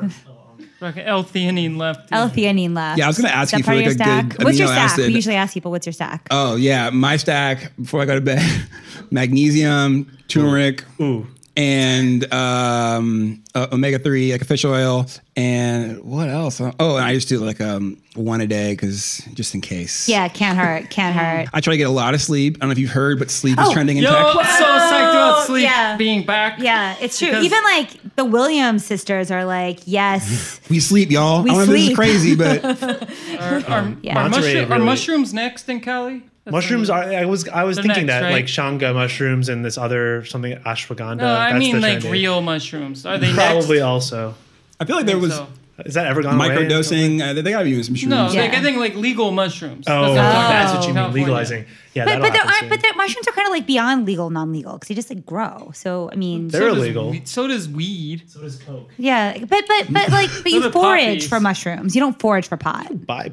[0.82, 2.08] Okay, L-theanine left.
[2.10, 2.98] L-theanine left.
[2.98, 4.28] Yeah, I was gonna ask you for, like, a stack?
[4.30, 4.92] good What's your stack?
[4.92, 5.08] acid.
[5.08, 8.20] We usually ask people, "What's your stack?" Oh yeah, my stack before I go to
[8.22, 8.40] bed:
[9.10, 11.26] magnesium, turmeric, Ooh,
[11.56, 16.60] and um, uh, omega three, like a fish oil, and what else?
[16.60, 20.08] Oh, and I just do like um, one a day because just in case.
[20.08, 20.90] Yeah, can't hurt.
[20.90, 21.48] Can't hurt.
[21.52, 22.56] I try to get a lot of sleep.
[22.56, 23.72] I don't know if you've heard, but sleep is Oh.
[23.72, 24.20] trending in Yo, tech.
[24.36, 25.96] I'm so psyched about sleep yeah.
[25.96, 26.58] being back.
[26.60, 27.28] Yeah, it's true.
[27.28, 30.60] Because- Even like the Williams sisters are like, yes.
[30.70, 31.42] We sleep, y'all.
[31.42, 31.96] We I don't know if this is sleep.
[31.96, 32.64] crazy, but
[33.40, 34.18] Are, are, Yeah.
[34.18, 36.22] are, Monterey mushroom- are mushrooms next in Cali?
[36.44, 37.02] That's mushrooms are.
[37.02, 38.32] I was I was They're thinking next, that right?
[38.32, 41.16] like chaga mushrooms and this other something ashwagandha.
[41.18, 42.10] No, I that's mean the like trendy.
[42.12, 43.04] real mushrooms.
[43.04, 43.82] Are they Probably next?
[43.82, 44.34] also.
[44.80, 45.48] I feel like there was So-
[45.84, 46.48] Is that ever gone away?
[46.48, 47.20] microdosing.
[47.22, 48.10] Uh, they gotta be using some shrooms.
[48.10, 48.42] No, Yeah.
[48.42, 49.84] like I think like legal mushrooms.
[49.88, 50.94] Oh, what I'm that's what you mean.
[50.96, 51.22] California.
[51.24, 51.64] Legalizing.
[51.94, 52.68] Yeah, But that'll but there aren't.
[52.70, 55.70] But the mushrooms are kind of like beyond legal, non-legal because they just like grow.
[55.74, 57.10] So I mean, They're So illegal.
[57.10, 58.24] we- So does weed.
[58.28, 58.90] So does coke.
[58.98, 59.38] yeah.
[59.38, 60.72] But but but like, but you forage
[61.06, 61.28] poppies.
[61.28, 61.94] for mushrooms.
[61.94, 63.06] You don't forage for pot.
[63.06, 63.32] Buy,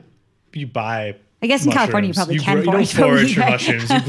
[0.53, 1.15] you buy.
[1.39, 2.43] I guess in California you mushrooms.
[2.43, 3.89] probably can grow, forage You don't forage for for mushrooms.
[3.91, 4.01] You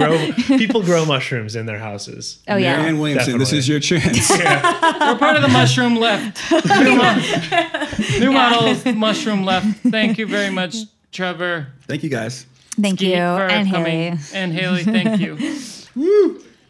[0.49, 0.59] grow.
[0.59, 2.39] People grow mushrooms in their houses.
[2.49, 2.77] Oh yeah.
[2.77, 4.31] Marianne Williamson, this is your chance.
[4.31, 6.41] We're part of the mushroom left.
[6.53, 9.67] New, mo- new models, mushroom left.
[9.91, 10.77] Thank you very much,
[11.13, 11.67] Trevor.
[11.87, 12.47] Thank you guys.
[12.81, 14.17] Thank you and coming.
[14.17, 14.41] Haley.
[14.41, 15.37] And Haley, thank you.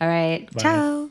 [0.00, 0.48] All right.
[0.58, 1.10] Ciao.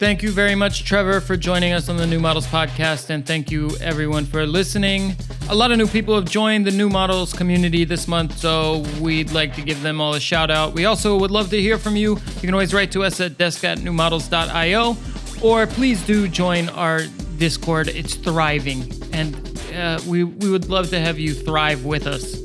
[0.00, 3.10] Thank you very much, Trevor, for joining us on the New Models podcast.
[3.10, 5.14] And thank you, everyone, for listening.
[5.50, 9.30] A lot of new people have joined the New Models community this month, so we'd
[9.32, 10.72] like to give them all a shout out.
[10.72, 12.12] We also would love to hear from you.
[12.12, 14.96] You can always write to us at desk at newmodels.io,
[15.42, 17.02] or please do join our
[17.36, 17.88] Discord.
[17.88, 19.36] It's thriving, and
[19.74, 22.40] uh, we, we would love to have you thrive with us.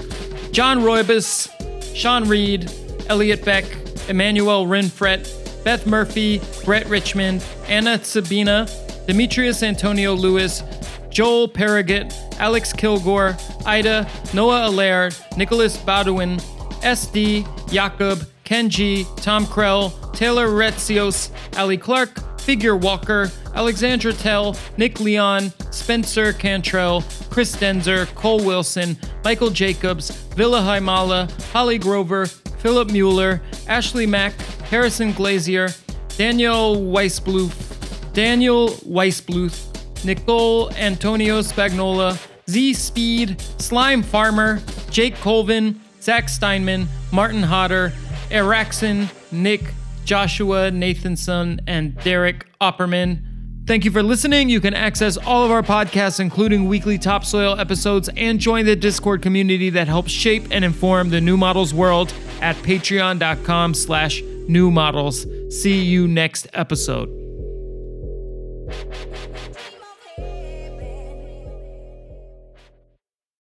[0.51, 2.69] John Roybus, Sean Reed,
[3.07, 3.63] Elliot Beck,
[4.09, 8.67] Emmanuel Rinfret, Beth Murphy, Brett Richmond, Anna Sabina,
[9.07, 10.61] Demetrius Antonio Lewis,
[11.09, 13.35] Joel Paragot, Alex Kilgore,
[13.65, 16.39] Ida, Noah Allaire, Nicholas Baudouin,
[16.81, 25.51] SD, Jakob, Kenji, Tom Krell, Taylor Retzios, Ali Clark, Figure Walker, Alexandra Tell, Nick Leon,
[25.71, 34.05] Spencer Cantrell, Chris Denzer, Cole Wilson, Michael Jacobs, Ville Haimala, Holly Grover, Philip Mueller, Ashley
[34.05, 34.33] Mack,
[34.69, 35.69] Harrison Glazier,
[36.17, 42.17] Daniel Weissbluth, Daniel Weissbluth, Nicole Antonio Spagnola,
[42.49, 47.91] Z Speed, Slime Farmer, Jake Colvin, Zach Steinman, Martin Hodder,
[48.29, 49.61] Eraxon, Nick,
[50.05, 53.21] Joshua Nathanson, and Derek Opperman.
[53.65, 54.47] Thank you for listening.
[54.47, 59.23] You can access all of our podcasts, including weekly topsoil episodes, and join the Discord
[59.23, 65.25] community that helps shape and inform the new models world at patreon.com slash new models.
[65.49, 67.09] See you next episode.